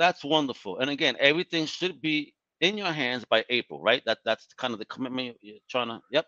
That's 0.00 0.24
wonderful. 0.24 0.80
And 0.80 0.90
again, 0.90 1.16
everything 1.20 1.66
should 1.66 2.00
be 2.00 2.34
in 2.62 2.78
your 2.78 2.90
hands 2.90 3.26
by 3.30 3.44
April, 3.50 3.82
right? 3.82 4.02
That 4.06 4.18
that's 4.24 4.48
kind 4.56 4.72
of 4.72 4.80
the 4.80 4.86
commitment 4.86 5.36
you're 5.42 5.58
trying 5.70 5.88
to. 5.88 6.00
Yep. 6.10 6.26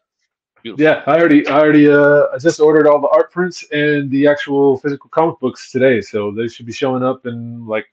Beautiful. 0.62 0.85
Yeah, 0.85 1.02
I 1.06 1.18
already, 1.18 1.48
I 1.48 1.58
already, 1.58 1.88
uh, 1.90 2.26
I 2.35 2.38
just 2.38 2.61
ordered 2.61 2.87
all 2.87 3.00
the 3.00 3.08
art 3.08 3.32
prints 3.32 3.64
and 3.72 4.11
the 4.11 4.28
actual 4.28 4.78
physical 4.78 5.11
comic 5.11 5.40
books 5.40 5.72
today, 5.72 6.02
so 6.02 6.30
they 6.30 6.48
should 6.48 6.66
be 6.66 6.72
showing 6.72 7.02
up 7.02 7.26
in 7.26 7.66
like 7.66 7.87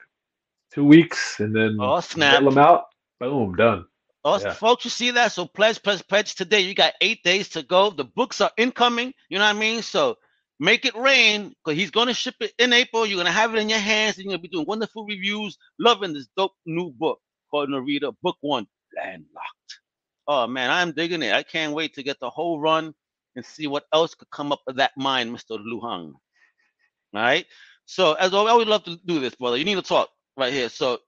two 0.73 0.85
weeks, 0.85 1.39
and 1.39 1.55
then 1.55 1.77
Oh 1.79 2.01
snap! 2.01 2.43
them 2.43 2.57
out. 2.57 2.87
Boom, 3.19 3.55
done. 3.55 3.85
Oh, 4.25 4.37
Yeah. 4.37 4.53
folks, 4.53 4.83
you 4.85 4.91
see 4.91 5.11
that? 5.11 5.31
So 5.31 5.45
pledge, 5.47 5.81
pledge, 5.81 6.05
pledge 6.07 6.35
today. 6.35 6.59
You 6.61 6.75
got 6.75 6.93
eight 7.01 7.23
days 7.23 7.49
to 7.49 7.63
go. 7.63 7.89
The 7.89 8.03
books 8.03 8.41
are 8.41 8.51
incoming. 8.57 9.13
You 9.29 9.39
know 9.39 9.45
what 9.45 9.55
I 9.55 9.59
mean? 9.59 9.81
So 9.81 10.17
make 10.59 10.85
it 10.85 10.95
rain 10.95 11.53
because 11.65 11.77
he's 11.79 11.91
gonna 11.91 12.13
ship 12.13 12.35
it 12.41 12.53
in 12.59 12.73
April. 12.73 13.05
You're 13.05 13.19
gonna 13.19 13.31
have 13.31 13.55
it 13.55 13.59
in 13.59 13.69
your 13.69 13.79
hands, 13.79 14.17
and 14.17 14.25
you're 14.25 14.33
gonna 14.33 14.41
be 14.43 14.49
doing 14.49 14.65
wonderful 14.67 15.05
reviews. 15.05 15.57
Loving 15.79 16.13
this 16.13 16.27
dope 16.37 16.53
new 16.65 16.91
book 16.91 17.19
called 17.51 17.69
Nerida 17.69 18.13
Book 18.23 18.37
One, 18.41 18.67
Landlocked. 18.95 19.79
Oh 20.27 20.47
man, 20.47 20.71
I'm 20.71 20.93
digging 20.93 21.23
it. 21.23 21.33
I 21.33 21.43
can't 21.43 21.73
wait 21.73 21.95
to 21.95 22.03
get 22.03 22.19
the 22.19 22.29
whole 22.29 22.59
run 22.59 22.93
and 23.35 23.45
see 23.45 23.67
what 23.67 23.85
else 23.93 24.15
could 24.15 24.29
come 24.31 24.51
up 24.51 24.61
of 24.67 24.77
that 24.77 24.91
mind, 24.97 25.35
Mr. 25.35 25.57
Lujan. 25.59 26.13
All 27.13 27.21
right. 27.21 27.45
So 27.85 28.13
as 28.13 28.33
always, 28.33 28.49
I 28.49 28.53
always 28.53 28.67
love 28.67 28.83
to 28.85 28.97
do 29.05 29.19
this, 29.19 29.35
brother. 29.35 29.57
You 29.57 29.65
need 29.65 29.75
to 29.75 29.81
talk 29.81 30.09
right 30.37 30.53
here. 30.53 30.69
So 30.69 30.99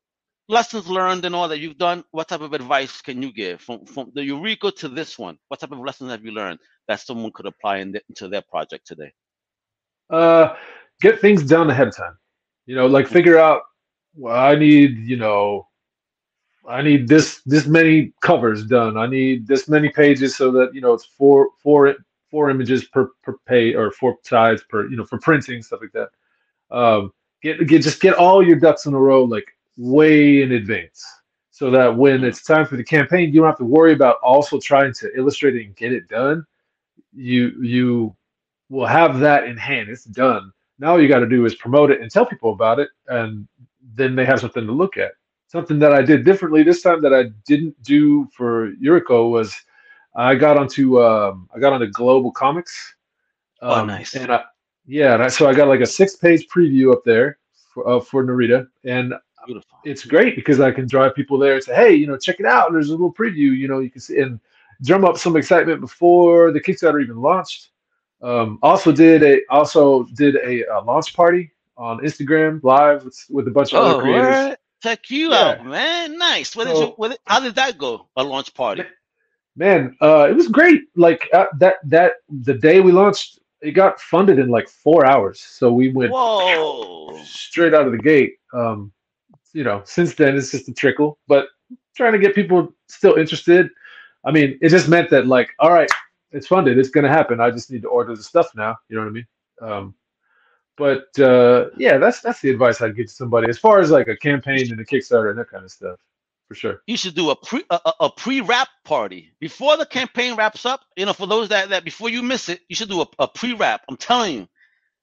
lessons 0.50 0.88
learned 0.90 1.26
and 1.26 1.36
all 1.36 1.48
that 1.50 1.60
you've 1.60 1.78
done, 1.78 2.04
what 2.12 2.30
type 2.30 2.42
of 2.42 2.54
advice 2.54 3.02
can 3.02 3.22
you 3.22 3.34
give 3.34 3.62
from 3.62 3.86
from 3.86 4.12
the 4.16 4.22
Uriko 4.22 4.76
to 4.78 4.90
this 4.90 5.20
one? 5.20 5.38
What 5.50 5.60
type 5.62 5.72
of 5.72 5.80
lessons 5.80 6.12
have 6.12 6.26
you 6.26 6.32
learned 6.32 6.60
that 6.88 7.00
someone 7.02 7.32
could 7.34 7.48
apply 7.48 7.78
in 7.80 7.94
the, 7.94 8.02
into 8.10 8.28
their 8.30 8.44
project 8.44 8.88
today? 8.88 9.14
Uh, 10.12 10.56
get 11.02 11.20
things 11.20 11.44
done 11.44 11.70
ahead 11.70 11.88
of 11.88 11.96
time. 11.96 12.18
You 12.66 12.76
know, 12.76 12.88
like 12.88 13.08
figure 13.08 13.40
out. 13.40 13.62
Well, 14.14 14.36
I 14.36 14.56
need, 14.56 14.98
you 14.98 15.16
know, 15.16 15.68
I 16.68 16.82
need 16.82 17.08
this 17.08 17.42
this 17.46 17.66
many 17.66 18.14
covers 18.22 18.66
done. 18.66 18.98
I 18.98 19.08
need 19.08 19.48
this 19.48 19.68
many 19.68 19.90
pages 19.90 20.36
so 20.36 20.52
that 20.52 20.74
you 20.74 20.82
know 20.82 20.94
it's 20.94 21.06
four 21.06 21.50
four 21.64 21.96
four 22.30 22.50
images 22.50 22.86
per 22.86 23.10
per 23.24 23.38
page 23.46 23.76
or 23.76 23.92
four 23.92 24.18
sides 24.24 24.64
per 24.70 24.88
you 24.88 24.98
know 24.98 25.06
for 25.06 25.18
printing 25.20 25.62
stuff 25.62 25.82
like 25.82 25.92
that. 25.94 26.10
Um, 26.76 27.14
get 27.42 27.66
get 27.68 27.82
just 27.82 28.02
get 28.02 28.14
all 28.14 28.46
your 28.46 28.58
ducks 28.58 28.86
in 28.86 28.94
a 28.94 29.00
row 29.00 29.24
like 29.24 29.48
way 29.78 30.44
in 30.44 30.52
advance 30.52 31.04
so 31.50 31.72
that 31.72 31.96
when 31.96 32.24
it's 32.24 32.44
time 32.44 32.66
for 32.66 32.76
the 32.76 32.84
campaign, 32.84 33.30
you 33.30 33.42
don't 33.42 33.46
have 33.46 33.58
to 33.58 33.66
worry 33.66 33.94
about 33.94 34.18
also 34.24 34.60
trying 34.60 34.94
to 34.94 35.10
illustrate 35.16 35.56
it 35.56 35.66
and 35.66 35.76
get 35.76 35.94
it 35.94 36.08
done. 36.08 36.46
You 37.14 37.54
you 37.62 38.16
will 38.72 38.88
have 38.88 39.20
that 39.20 39.44
in 39.44 39.58
hand. 39.58 39.90
It's 39.90 40.06
done. 40.06 40.52
Now 40.80 40.94
all 40.94 41.02
you 41.02 41.08
got 41.10 41.20
to 41.20 41.28
do 41.28 41.46
is 41.46 41.54
promote 41.56 41.92
it 41.92 42.02
and 42.02 42.10
tell 42.10 42.26
people 42.26 42.54
about 42.54 42.80
it, 42.80 42.90
and 43.08 43.48
then 43.96 44.16
they 44.16 44.26
have 44.26 44.40
something 44.40 44.66
to 44.66 44.72
look 44.72 44.98
at. 44.98 45.12
Something 45.48 45.78
that 45.80 45.92
I 45.92 46.02
did 46.02 46.24
differently 46.24 46.64
this 46.64 46.82
time 46.82 47.02
that 47.02 47.14
I 47.14 47.24
didn't 47.46 47.80
do 47.84 48.28
for 48.36 48.72
Uriko 48.76 49.30
was 49.30 49.54
I 50.16 50.36
got 50.36 50.58
onto 50.58 51.02
um, 51.04 51.50
I 51.54 51.60
got 51.60 51.74
onto 51.74 51.88
GlobalComix. 51.92 52.66
Oh, 53.62 53.82
Um, 53.82 53.88
nice. 53.88 54.16
And 54.16 54.32
I, 54.32 54.44
yeah, 54.88 55.14
and 55.14 55.24
I, 55.24 55.28
so 55.28 55.48
I 55.48 55.54
got 55.54 55.68
like 55.68 55.82
a 55.82 55.86
six-page 55.86 56.48
preview 56.48 56.92
up 56.92 57.04
there 57.06 57.38
for, 57.74 57.88
uh, 57.88 58.00
for 58.00 58.24
Nerida, 58.24 58.68
and 58.86 59.14
Beautiful. 59.46 59.78
it's 59.84 60.06
great 60.06 60.36
because 60.36 60.60
I 60.60 60.72
can 60.72 60.88
drive 60.88 61.14
people 61.14 61.38
there 61.38 61.56
and 61.56 61.64
say, 61.64 61.76
hey, 61.76 61.94
you 61.94 62.08
know, 62.08 62.18
check 62.18 62.40
it 62.40 62.46
out. 62.46 62.72
There's 62.72 62.90
a 62.90 62.92
little 62.92 63.14
preview, 63.14 63.56
you 63.56 63.68
know, 63.68 63.80
you 63.80 63.92
can 63.92 64.02
see 64.02 64.20
and 64.20 64.40
drum 64.84 65.06
up 65.06 65.18
some 65.18 65.36
excitement 65.36 65.80
before 65.82 66.52
the 66.52 66.60
Kickstarter 66.60 67.04
even 67.04 67.18
launched. 67.22 67.70
Um, 68.22 68.60
also 68.62 68.92
did 68.92 69.24
a 69.24 69.42
also 69.50 70.04
did 70.16 70.36
a, 70.38 70.66
uh 70.68 70.84
launch 70.84 71.14
party 71.16 71.52
on 71.78 72.00
Instagram 72.00 72.62
live 72.64 73.04
with, 73.06 73.18
with 73.30 73.48
a 73.48 73.52
bunch 73.52 73.74
of 73.74 73.80
Oh, 73.80 73.90
other 73.90 74.02
creators. 74.02 74.38
word? 74.38 74.58
check 74.82 75.10
you 75.10 75.32
Yeah. 75.32 75.40
out, 75.40 75.66
man. 75.66 76.18
Nice. 76.18 76.56
What 76.56 76.66
did 76.68 76.78
you? 76.78 76.88
What, 76.98 77.18
how 77.26 77.40
did 77.40 77.56
that 77.56 77.78
go? 77.78 78.08
A 78.16 78.24
launch 78.24 78.54
party. 78.54 78.84
Man, 79.56 79.96
uh, 80.02 80.28
it 80.30 80.36
was 80.36 80.48
great. 80.48 80.82
Like 80.96 81.28
uh, 81.34 81.46
that 81.60 81.76
that 81.86 82.14
the 82.30 82.54
day 82.54 82.80
we 82.80 82.92
launched, 82.92 83.40
it 83.62 83.72
got 83.72 84.00
funded 84.00 84.40
in 84.40 84.50
like 84.50 84.68
four 84.70 85.06
hours. 85.06 85.42
So 85.42 85.72
we 85.72 85.92
went 85.92 86.12
Whoa. 86.14 87.18
straight 87.24 87.74
out 87.74 87.86
of 87.86 87.92
the 87.92 87.98
gate. 88.00 88.36
Um, 88.54 88.92
you 89.54 89.64
know, 89.64 89.82
since 89.86 90.16
then 90.16 90.36
it's 90.36 90.52
just 90.52 90.70
a 90.70 90.74
trickle, 90.74 91.20
but 91.28 91.48
trying 91.96 92.14
to 92.14 92.20
get 92.20 92.34
people 92.36 92.74
still 92.88 93.16
interested. 93.16 93.70
I 94.26 94.32
mean, 94.32 94.58
it 94.62 94.70
just 94.70 94.88
meant 94.88 95.10
that 95.10 95.28
like, 95.28 95.50
all 95.60 95.72
right, 95.72 95.90
it's 96.32 96.48
funded, 96.48 96.78
it's 96.78 96.90
gonna 96.90 97.10
happen. 97.10 97.40
I 97.40 97.52
just 97.52 97.72
need 97.72 97.82
to 97.84 97.90
order 97.90 98.16
the 98.16 98.24
stuff 98.24 98.50
now. 98.56 98.78
You 98.90 98.96
know 98.98 99.04
what 99.04 99.10
I 99.10 99.12
mean? 99.12 99.28
Um, 99.62 99.96
but 100.78 101.20
uh, 101.20 101.70
yeah, 101.78 101.98
that's 101.98 102.22
that's 102.22 102.42
the 102.42 102.50
advice 102.50 102.82
I'd 102.82 102.96
give 102.96 103.08
to 103.08 103.14
somebody 103.14 103.50
as 103.50 103.60
far 103.60 103.80
as 103.80 103.92
like 103.92 104.08
a 104.08 104.16
campaign 104.16 104.72
and 104.72 104.80
a 104.80 104.86
Kickstarter 104.86 105.30
and 105.30 105.40
that 105.40 105.50
kind 105.50 105.64
of 105.64 105.72
stuff, 105.72 106.00
for 106.48 106.56
sure. 106.56 106.82
You 106.88 106.98
should 106.98 107.14
do 107.16 107.30
a 107.30 107.36
pre 107.36 107.64
a, 107.70 107.80
a- 108.00 108.10
pre 108.10 108.42
wrap 108.42 108.70
party 108.84 109.32
before 109.40 109.78
the 109.78 109.86
campaign 109.86 110.36
wraps 110.36 110.66
up. 110.66 110.82
You 110.96 111.06
know, 111.06 111.14
for 111.14 111.28
those 111.28 111.50
that 111.50 111.70
that 111.70 111.84
before 111.84 112.10
you 112.10 112.24
miss 112.24 112.50
it, 112.50 112.62
you 112.70 112.76
should 112.76 112.90
do 112.90 113.02
a, 113.02 113.08
a 113.20 113.28
pre 113.28 113.54
wrap. 113.54 113.82
I'm 113.90 113.98
telling 113.98 114.36
you. 114.36 114.48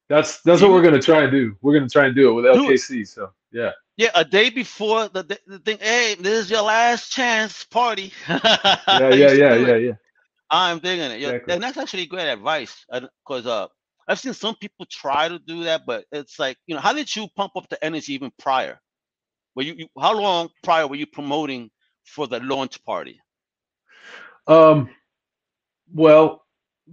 That's 0.09 0.41
that's 0.41 0.63
what 0.63 0.71
we're 0.71 0.83
gonna 0.83 1.03
try 1.03 1.23
and 1.25 1.31
do. 1.31 1.55
We're 1.61 1.75
gonna 1.75 1.89
try 1.89 2.07
and 2.07 2.17
do 2.17 2.31
it 2.31 2.33
with 2.33 2.47
it. 2.47 2.57
LKC. 2.57 3.07
So 3.07 3.31
yeah, 3.53 3.73
Yeah, 3.97 4.11
a 4.15 4.25
day 4.25 4.49
before 4.51 5.09
the, 5.09 5.23
the, 5.23 5.39
the 5.47 5.59
thing. 5.59 5.79
Hey, 5.81 6.17
this 6.19 6.47
is 6.47 6.51
your 6.51 6.63
last 6.63 7.13
chance 7.13 7.65
party. 7.65 8.13
yeah, 8.29 8.79
yeah, 8.89 9.33
yeah, 9.33 9.55
yeah, 9.55 9.77
yeah. 9.77 9.93
I'm 10.51 10.79
digging 10.79 11.11
it. 11.11 11.21
Yeah, 11.21 11.31
Exactly. 11.31 11.55
and 11.55 11.63
that's 11.63 11.77
actually 11.77 12.07
great 12.07 12.29
advice. 12.29 12.85
Because 12.91 13.47
uh, 13.47 13.67
I've 14.09 14.19
seen 14.19 14.35
some 14.35 14.57
people 14.57 14.87
try 14.91 15.29
to 15.29 15.39
do 15.39 15.65
that, 15.65 15.83
but 15.87 16.05
it's 16.13 16.39
like 16.39 16.57
you 16.67 16.75
know, 16.75 16.81
how 16.81 16.93
did 16.93 17.15
you 17.15 17.29
pump 17.37 17.53
up 17.57 17.69
the 17.69 17.83
energy 17.85 18.15
even 18.15 18.33
prior? 18.39 18.81
Were 19.55 19.63
you, 19.63 19.75
you 19.77 19.87
how 20.01 20.19
long 20.19 20.49
prior 20.63 20.87
were 20.87 20.97
you 20.97 21.07
promoting 21.07 21.71
for 22.05 22.27
the 22.27 22.41
launch 22.41 22.83
party? 22.85 23.21
Um, 24.47 24.89
well, 25.93 26.45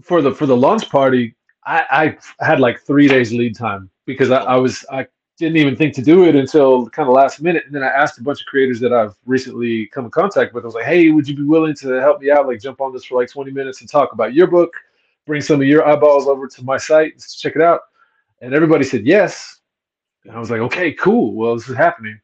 for 0.01 0.21
the 0.21 0.31
for 0.33 0.45
the 0.45 0.57
launch 0.57 0.89
party, 0.89 1.35
I, 1.65 2.17
I 2.39 2.45
had 2.45 2.59
like 2.59 2.81
three 2.81 3.07
days 3.07 3.31
lead 3.31 3.55
time 3.55 3.89
because 4.05 4.31
I, 4.31 4.41
I 4.41 4.55
was 4.57 4.85
I 4.91 5.07
didn't 5.37 5.57
even 5.57 5.75
think 5.75 5.93
to 5.95 6.01
do 6.01 6.25
it 6.25 6.35
until 6.35 6.89
kind 6.89 7.09
of 7.09 7.13
last 7.13 7.41
minute, 7.41 7.63
and 7.65 7.75
then 7.75 7.83
I 7.83 7.87
asked 7.87 8.17
a 8.17 8.23
bunch 8.23 8.39
of 8.41 8.45
creators 8.45 8.79
that 8.79 8.93
I've 8.93 9.15
recently 9.25 9.87
come 9.87 10.05
in 10.05 10.11
contact 10.11 10.53
with. 10.53 10.63
I 10.63 10.67
was 10.67 10.75
like, 10.75 10.85
"Hey, 10.85 11.09
would 11.09 11.27
you 11.27 11.35
be 11.35 11.43
willing 11.43 11.75
to 11.75 11.93
help 11.99 12.21
me 12.21 12.31
out? 12.31 12.47
Like, 12.47 12.61
jump 12.61 12.79
on 12.79 12.93
this 12.93 13.05
for 13.05 13.19
like 13.19 13.29
20 13.29 13.51
minutes 13.51 13.81
and 13.81 13.89
talk 13.89 14.13
about 14.13 14.33
your 14.33 14.47
book, 14.47 14.73
bring 15.25 15.41
some 15.41 15.61
of 15.61 15.67
your 15.67 15.85
eyeballs 15.85 16.27
over 16.27 16.47
to 16.47 16.63
my 16.63 16.77
site 16.77 17.21
check 17.37 17.55
it 17.55 17.61
out." 17.61 17.81
And 18.41 18.53
everybody 18.53 18.85
said 18.85 19.05
yes, 19.05 19.59
and 20.23 20.33
I 20.33 20.39
was 20.39 20.49
like, 20.49 20.61
"Okay, 20.61 20.93
cool. 20.93 21.33
Well, 21.33 21.55
this 21.55 21.67
is 21.67 21.75
happening." 21.75 22.19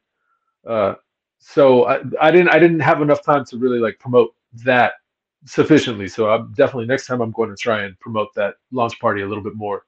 Uh, 0.66 0.94
so 1.38 1.84
I, 1.84 2.00
I 2.20 2.30
didn't 2.30 2.48
I 2.48 2.58
didn't 2.58 2.80
have 2.80 3.02
enough 3.02 3.22
time 3.22 3.44
to 3.46 3.58
really 3.58 3.78
like 3.78 3.98
promote 3.98 4.34
that 4.64 4.94
sufficiently. 5.44 6.08
So 6.08 6.30
I'm 6.30 6.52
definitely 6.52 6.86
next 6.86 7.06
time 7.06 7.20
I'm 7.20 7.32
going 7.32 7.50
to 7.50 7.56
try 7.56 7.82
and 7.82 7.98
promote 8.00 8.32
that 8.34 8.54
launch 8.70 8.98
party 9.00 9.22
a 9.22 9.26
little 9.26 9.42
bit 9.42 9.54
more 9.54 9.84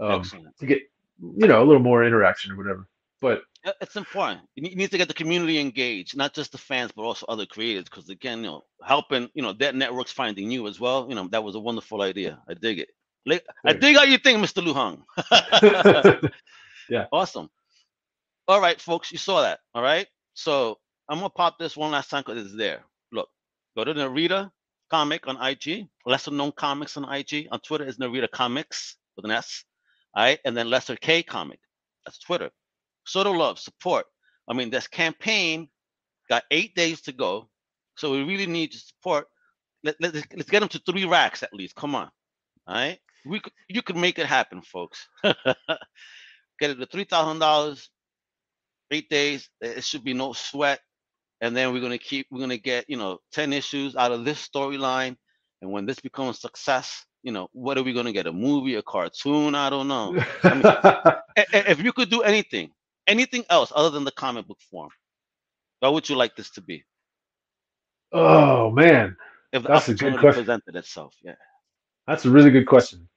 um, 0.00 0.22
to 0.58 0.66
get 0.66 0.82
you 1.20 1.46
know 1.46 1.62
a 1.62 1.64
little 1.64 1.82
more 1.82 2.04
interaction 2.04 2.52
or 2.52 2.56
whatever. 2.56 2.88
But 3.20 3.42
uh, 3.64 3.72
It's 3.80 3.96
important. 3.96 4.42
You 4.54 4.76
need, 4.76 4.90
to 4.92 4.98
get 4.98 5.08
the 5.08 5.14
community 5.14 5.58
engaged, 5.58 6.16
not 6.16 6.34
just 6.34 6.52
the 6.52 6.58
fans, 6.58 6.92
but 6.94 7.02
also 7.02 7.26
other 7.26 7.46
creators. 7.46 7.84
Because 7.84 8.08
again, 8.08 8.38
you 8.38 8.50
know, 8.50 8.64
helping, 8.82 9.28
you 9.34 9.42
know, 9.42 9.52
their 9.52 9.72
networks 9.72 10.12
finding 10.12 10.50
you 10.50 10.68
as 10.68 10.78
well. 10.78 11.06
You 11.08 11.16
know, 11.16 11.28
that 11.28 11.42
was 11.42 11.56
a 11.56 11.60
wonderful 11.60 12.02
idea. 12.02 12.40
I 12.48 12.54
dig 12.54 12.78
it. 12.78 12.90
Like, 13.26 13.44
I 13.64 13.72
dig 13.72 13.96
how 13.96 14.04
you 14.04 14.18
think, 14.18 14.38
Mr. 14.38 14.62
Lujan. 14.64 15.02
Yeah. 16.88 17.06
Awesome. 17.12 17.50
All 18.46 18.60
right, 18.60 18.80
folks, 18.80 19.12
you 19.12 19.18
saw 19.18 19.42
that. 19.42 19.60
All 19.74 19.82
right. 19.82 20.06
So 20.34 20.78
I'm 21.08 21.18
gonna 21.18 21.30
pop 21.30 21.58
this 21.58 21.76
one 21.76 21.90
last 21.90 22.08
time 22.10 22.22
because 22.26 22.44
it's 22.44 22.56
there. 22.56 22.82
Look, 23.12 23.28
go 23.76 23.84
to 23.84 23.92
Nerida 23.92 24.50
Comic 24.90 25.28
on 25.28 25.36
IG, 25.42 25.86
lesser 26.06 26.30
known 26.30 26.52
comics 26.52 26.96
on 26.96 27.04
IG. 27.12 27.48
On 27.52 27.60
Twitter 27.60 27.84
is 27.84 27.98
Nerida 27.98 28.30
Comics 28.30 28.96
with 29.16 29.26
an 29.26 29.32
S. 29.32 29.64
All 30.18 30.24
right, 30.24 30.40
and 30.44 30.56
then 30.56 30.68
Lesser 30.68 30.96
K 30.96 31.22
Comic. 31.22 31.60
That's 32.04 32.18
Twitter. 32.18 32.50
Sort 33.06 33.28
of 33.28 33.36
love, 33.36 33.60
support. 33.60 34.04
I 34.48 34.52
mean, 34.52 34.68
this 34.68 34.88
campaign 34.88 35.68
got 36.28 36.42
eight 36.50 36.74
days 36.74 37.02
to 37.02 37.12
go, 37.12 37.48
so 37.96 38.10
we 38.10 38.24
really 38.24 38.48
need 38.48 38.72
to 38.72 38.78
support. 38.78 39.28
Let, 39.84 39.94
let, 40.00 40.14
let's 40.16 40.50
get 40.50 40.58
them 40.58 40.70
to 40.70 40.80
three 40.80 41.04
racks 41.04 41.44
at 41.44 41.54
least. 41.54 41.76
Come 41.76 41.94
on. 41.94 42.10
All 42.66 42.74
right. 42.74 42.98
We 43.26 43.38
could, 43.38 43.52
you 43.68 43.80
could 43.80 43.94
make 43.94 44.18
it 44.18 44.26
happen, 44.26 44.60
folks. 44.60 45.06
get 45.22 45.36
it 46.62 46.80
to 46.80 46.86
three 46.86 47.04
thousand 47.04 47.38
dollars, 47.38 47.88
eight 48.90 49.08
days. 49.08 49.48
It 49.60 49.84
should 49.84 50.02
be 50.02 50.14
no 50.14 50.32
sweat. 50.32 50.80
And 51.40 51.56
then 51.56 51.72
we're 51.72 51.80
gonna 51.80 51.96
keep. 51.96 52.26
We're 52.32 52.40
gonna 52.40 52.56
get 52.56 52.86
you 52.88 52.96
know 52.96 53.18
ten 53.30 53.52
issues 53.52 53.94
out 53.94 54.10
of 54.10 54.24
this 54.24 54.48
storyline. 54.48 55.14
And 55.62 55.70
when 55.70 55.86
this 55.86 56.00
becomes 56.00 56.40
success, 56.40 57.04
you 57.22 57.32
know 57.32 57.48
what 57.52 57.78
are 57.78 57.82
we 57.82 57.92
gonna 57.92 58.12
get? 58.12 58.26
A 58.26 58.32
movie, 58.32 58.74
a 58.76 58.82
cartoon? 58.82 59.54
I 59.54 59.70
don't 59.70 59.88
know. 59.88 60.16
I- 60.44 61.46
I- 61.54 61.64
If 61.74 61.80
you 61.82 61.92
could 61.92 62.10
do 62.10 62.22
anything, 62.22 62.70
anything 63.06 63.44
else 63.50 63.72
other 63.74 63.90
than 63.90 64.04
the 64.04 64.12
comic 64.12 64.46
book 64.46 64.60
form, 64.70 64.90
what 65.80 65.92
would 65.94 66.08
you 66.08 66.16
like 66.16 66.36
this 66.36 66.50
to 66.52 66.60
be? 66.62 66.84
oh 68.12 68.70
man, 68.70 69.16
If 69.52 69.62
That's 69.64 69.88
a 69.88 69.94
good 69.94 70.16
question. 70.18 70.44
presented 70.44 70.76
itself, 70.76 71.14
yeah. 71.22 71.34
that's 72.06 72.24
a 72.24 72.30
really 72.30 72.50
good 72.50 72.66
question. 72.66 73.08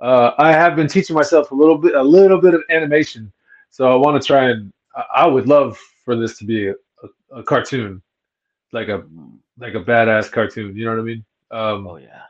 Uh, 0.00 0.32
I 0.38 0.52
have 0.52 0.76
been 0.76 0.86
teaching 0.88 1.14
myself 1.14 1.50
a 1.50 1.54
little 1.54 1.78
bit 1.78 1.94
a 1.94 2.02
little 2.02 2.40
bit 2.40 2.54
of 2.54 2.62
animation, 2.70 3.32
so 3.70 3.92
I 3.92 3.96
want 3.96 4.20
to 4.20 4.26
try 4.26 4.50
and 4.50 4.72
I, 4.94 5.04
I 5.24 5.26
would 5.26 5.46
love 5.48 5.76
for 6.04 6.14
this 6.16 6.38
to 6.38 6.44
be 6.44 6.68
a, 6.68 6.74
a, 7.32 7.40
a 7.40 7.42
cartoon, 7.42 8.02
like 8.72 8.88
a 8.88 8.98
Mm. 9.00 9.38
like 9.58 9.74
a 9.74 9.82
badass 9.82 10.30
cartoon. 10.30 10.76
You 10.76 10.84
know 10.84 10.92
what 10.92 11.00
I 11.00 11.02
mean? 11.04 11.24
Um, 11.50 11.86
Oh 11.88 11.96
yeah. 11.96 12.22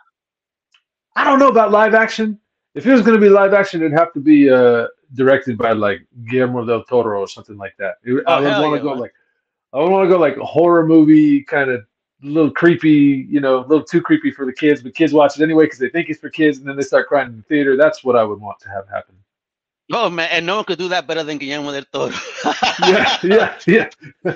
I 1.16 1.24
don't 1.24 1.38
know 1.38 1.48
about 1.48 1.70
live 1.70 1.94
action. 1.94 2.38
If 2.74 2.86
it 2.86 2.92
was 2.92 3.02
going 3.02 3.14
to 3.14 3.20
be 3.20 3.28
live 3.28 3.54
action, 3.54 3.80
it'd 3.82 3.92
have 3.98 4.12
to 4.12 4.20
be 4.20 4.48
uh, 4.50 4.86
directed 5.14 5.58
by 5.58 5.72
like 5.72 6.06
Guillermo 6.30 6.64
del 6.64 6.84
Toro 6.84 7.20
or 7.20 7.28
something 7.28 7.56
like 7.56 7.74
that. 7.78 7.96
It, 8.04 8.22
Oh, 8.26 8.34
I 8.34 8.40
would 8.40 8.46
want 8.46 8.72
to 8.72 8.76
yeah, 8.76 8.82
go 8.82 8.90
man. 8.90 8.98
like 9.00 9.14
I 9.72 9.78
would 9.80 9.90
want 9.90 10.08
to 10.08 10.14
go 10.14 10.18
like 10.18 10.36
a 10.36 10.44
horror 10.44 10.86
movie 10.86 11.42
kind 11.42 11.70
of 11.70 11.80
a 12.22 12.26
little 12.26 12.50
creepy, 12.50 13.26
you 13.30 13.40
know, 13.40 13.58
a 13.58 13.66
little 13.66 13.84
too 13.84 14.00
creepy 14.00 14.30
for 14.30 14.44
the 14.46 14.52
kids, 14.52 14.82
but 14.82 14.94
kids 14.94 15.12
watch 15.12 15.38
it 15.38 15.42
anyway 15.42 15.64
because 15.66 15.78
they 15.78 15.88
think 15.88 16.08
it's 16.08 16.20
for 16.20 16.30
kids, 16.30 16.58
and 16.58 16.66
then 16.68 16.76
they 16.76 16.82
start 16.82 17.06
crying 17.08 17.28
in 17.28 17.36
the 17.36 17.42
theater. 17.44 17.76
That's 17.76 18.02
what 18.04 18.16
I 18.16 18.24
would 18.24 18.40
want 18.40 18.58
to 18.60 18.68
have 18.70 18.88
happen. 18.88 19.14
Oh 19.92 20.10
man, 20.10 20.28
and 20.30 20.44
no 20.46 20.56
one 20.56 20.64
could 20.64 20.78
do 20.78 20.88
that 20.88 21.06
better 21.06 21.22
than 21.24 21.38
Guillermo 21.38 21.72
del 21.72 21.84
Toro. 21.92 22.14
Yeah, 22.86 23.18
yeah, 23.22 23.58
yeah. 23.66 23.90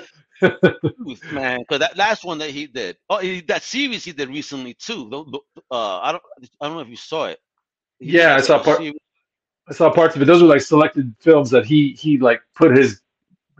man. 1.31 1.59
Because 1.59 1.79
that 1.79 1.97
last 1.97 2.23
one 2.25 2.37
that 2.39 2.49
he 2.51 2.67
did, 2.67 2.97
oh, 3.09 3.17
he, 3.19 3.41
that 3.41 3.63
series 3.63 4.03
he 4.05 4.11
did 4.11 4.29
recently 4.29 4.73
too. 4.73 5.09
Uh, 5.71 5.99
I 5.99 6.11
don't, 6.11 6.23
I 6.61 6.67
don't 6.67 6.75
know 6.75 6.81
if 6.81 6.89
you 6.89 6.95
saw 6.95 7.25
it. 7.25 7.39
He 7.99 8.11
Yeah, 8.17 8.35
I 8.35 8.41
saw 8.41 8.61
part- 8.61 8.77
series- 8.77 8.93
I 9.69 9.73
saw 9.73 9.89
parts 9.89 10.15
of 10.15 10.21
it. 10.21 10.25
Those 10.25 10.41
were 10.41 10.49
like 10.49 10.61
selected 10.61 11.15
films 11.19 11.49
that 11.51 11.65
he 11.65 11.93
he 11.93 12.17
like 12.17 12.41
put 12.53 12.75
his 12.75 13.01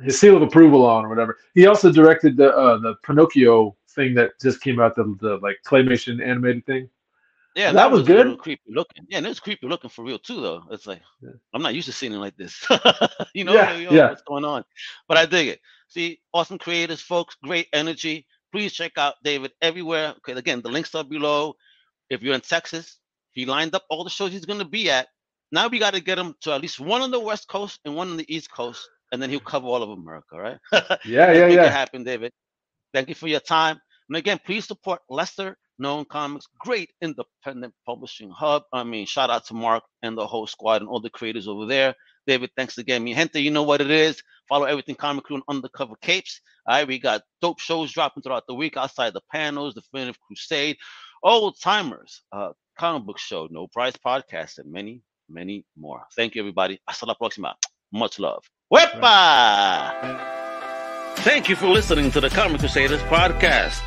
his 0.01 0.19
seal 0.19 0.35
of 0.35 0.41
approval 0.41 0.85
on 0.85 1.05
or 1.05 1.09
whatever. 1.09 1.37
He 1.55 1.65
also 1.65 1.91
directed 1.91 2.35
the 2.35 2.53
uh, 2.53 2.77
the 2.79 2.95
Pinocchio 3.03 3.75
thing 3.91 4.13
that 4.15 4.31
just 4.41 4.59
came 4.61 4.81
out, 4.81 4.95
the 4.95 5.15
the 5.21 5.37
like 5.37 5.59
claymation 5.65 6.21
animated 6.21 6.65
thing. 6.65 6.89
Yeah, 7.55 7.71
That 7.71 7.91
was 7.91 8.01
a 8.01 8.05
little 8.05 8.33
good. 8.33 8.39
creepy 8.41 8.63
looking. 8.73 9.05
Yeah, 9.07 9.17
and 9.19 9.27
it 9.27 9.29
was 9.29 9.39
creepy 9.39 9.67
looking 9.67 9.89
for 9.91 10.03
real 10.03 10.17
too, 10.17 10.41
though. 10.41 10.63
It's 10.71 10.87
like 10.87 11.01
Yeah. 11.21 11.29
I'm 11.53 11.61
not 11.61 11.75
used 11.75 11.85
to 11.85 11.93
seeing 11.93 12.11
it 12.11 12.17
like 12.17 12.35
this. 12.35 12.67
you 13.35 13.43
know, 13.45 13.53
Yeah, 13.53 13.75
yo, 13.77 13.91
yeah. 13.91 14.09
what's 14.09 14.23
going 14.23 14.43
on? 14.43 14.65
But 15.07 15.17
I 15.17 15.25
dig 15.27 15.47
it. 15.49 15.61
See, 15.93 16.19
awesome 16.33 16.57
creators, 16.57 17.01
folks, 17.01 17.35
great 17.43 17.67
energy. 17.71 18.25
Please 18.51 18.73
check 18.73 18.93
out 18.97 19.13
David 19.23 19.51
everywhere. 19.61 20.15
Okay, 20.17 20.33
again, 20.33 20.61
the 20.63 20.69
links 20.69 20.95
are 20.95 21.03
below. 21.03 21.53
If 22.09 22.23
you're 22.23 22.33
in 22.33 22.41
Texas, 22.41 22.97
he 23.31 23.45
lined 23.45 23.75
up 23.75 23.83
all 23.91 24.03
the 24.03 24.09
shows 24.09 24.31
he's 24.31 24.45
gonna 24.45 24.65
be 24.65 24.89
at. 24.89 25.07
Now 25.51 25.67
we 25.67 25.77
got 25.77 25.93
to 25.93 26.01
get 26.01 26.17
him 26.17 26.33
to 26.41 26.53
at 26.53 26.61
least 26.61 26.79
one 26.79 27.03
on 27.03 27.11
the 27.11 27.19
West 27.19 27.47
Coast 27.47 27.79
and 27.85 27.95
one 27.95 28.09
on 28.09 28.17
the 28.17 28.25
East 28.33 28.51
Coast, 28.51 28.89
and 29.11 29.21
then 29.21 29.29
he'll 29.29 29.39
cover 29.39 29.67
all 29.67 29.83
of 29.83 29.89
America, 29.91 30.35
right? 30.35 30.57
Yeah, 31.05 31.31
yeah, 31.31 31.47
make 31.47 31.55
yeah. 31.57 31.65
it 31.65 31.71
happen, 31.71 32.03
David. 32.03 32.31
Thank 32.91 33.09
you 33.09 33.15
for 33.15 33.27
your 33.27 33.39
time. 33.39 33.79
And 34.09 34.17
again, 34.17 34.39
please 34.43 34.65
support 34.65 35.01
Lesser 35.11 35.55
Known 35.77 36.05
Comics, 36.05 36.47
great 36.59 36.89
independent 37.03 37.73
publishing 37.85 38.31
hub. 38.31 38.63
I 38.73 38.83
mean, 38.83 39.05
shout 39.05 39.29
out 39.29 39.45
to 39.47 39.53
Mark 39.53 39.83
and 40.01 40.17
the 40.17 40.25
whole 40.25 40.47
squad 40.47 40.81
and 40.81 40.89
all 40.89 40.99
the 40.99 41.11
creators 41.11 41.47
over 41.47 41.67
there. 41.67 41.93
David, 42.25 42.51
thanks 42.55 42.77
again. 42.77 43.03
Mi 43.03 43.13
gente, 43.13 43.39
you 43.39 43.51
know 43.51 43.63
what 43.63 43.81
it 43.81 43.91
is. 43.91 44.21
Follow 44.47 44.65
everything 44.65 44.95
Comic 44.95 45.25
Crew 45.25 45.37
and 45.37 45.43
Undercover 45.49 45.95
Capes. 46.01 46.41
All 46.67 46.75
right, 46.75 46.87
we 46.87 46.99
got 46.99 47.21
dope 47.41 47.59
shows 47.59 47.91
dropping 47.91 48.23
throughout 48.23 48.45
the 48.47 48.53
week 48.53 48.77
outside 48.77 49.13
the 49.13 49.21
panels, 49.31 49.73
The 49.73 49.81
Definitive 49.81 50.19
Crusade, 50.21 50.77
Old 51.23 51.55
Timers, 51.61 52.21
uh, 52.31 52.49
Comic 52.77 53.05
Book 53.05 53.19
Show, 53.19 53.47
No 53.51 53.67
Price 53.67 53.95
Podcast, 53.97 54.59
and 54.59 54.71
many, 54.71 55.01
many 55.29 55.65
more. 55.77 56.03
Thank 56.15 56.35
you, 56.35 56.41
everybody. 56.41 56.79
Hasta 56.87 57.05
la 57.05 57.15
próxima. 57.15 57.53
Much 57.91 58.19
love. 58.19 58.43
Wepa! 58.73 60.31
Thank 61.17 61.47
you 61.47 61.55
for 61.55 61.67
listening 61.67 62.11
to 62.11 62.19
the 62.19 62.29
Comic 62.29 62.59
Crusaders 62.59 63.01
podcast. 63.03 63.81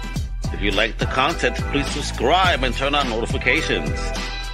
If 0.54 0.62
you 0.62 0.70
like 0.70 0.96
the 0.98 1.06
content, 1.06 1.56
please 1.72 1.86
subscribe 1.88 2.62
and 2.62 2.74
turn 2.74 2.94
on 2.94 3.10
notifications. 3.10 3.98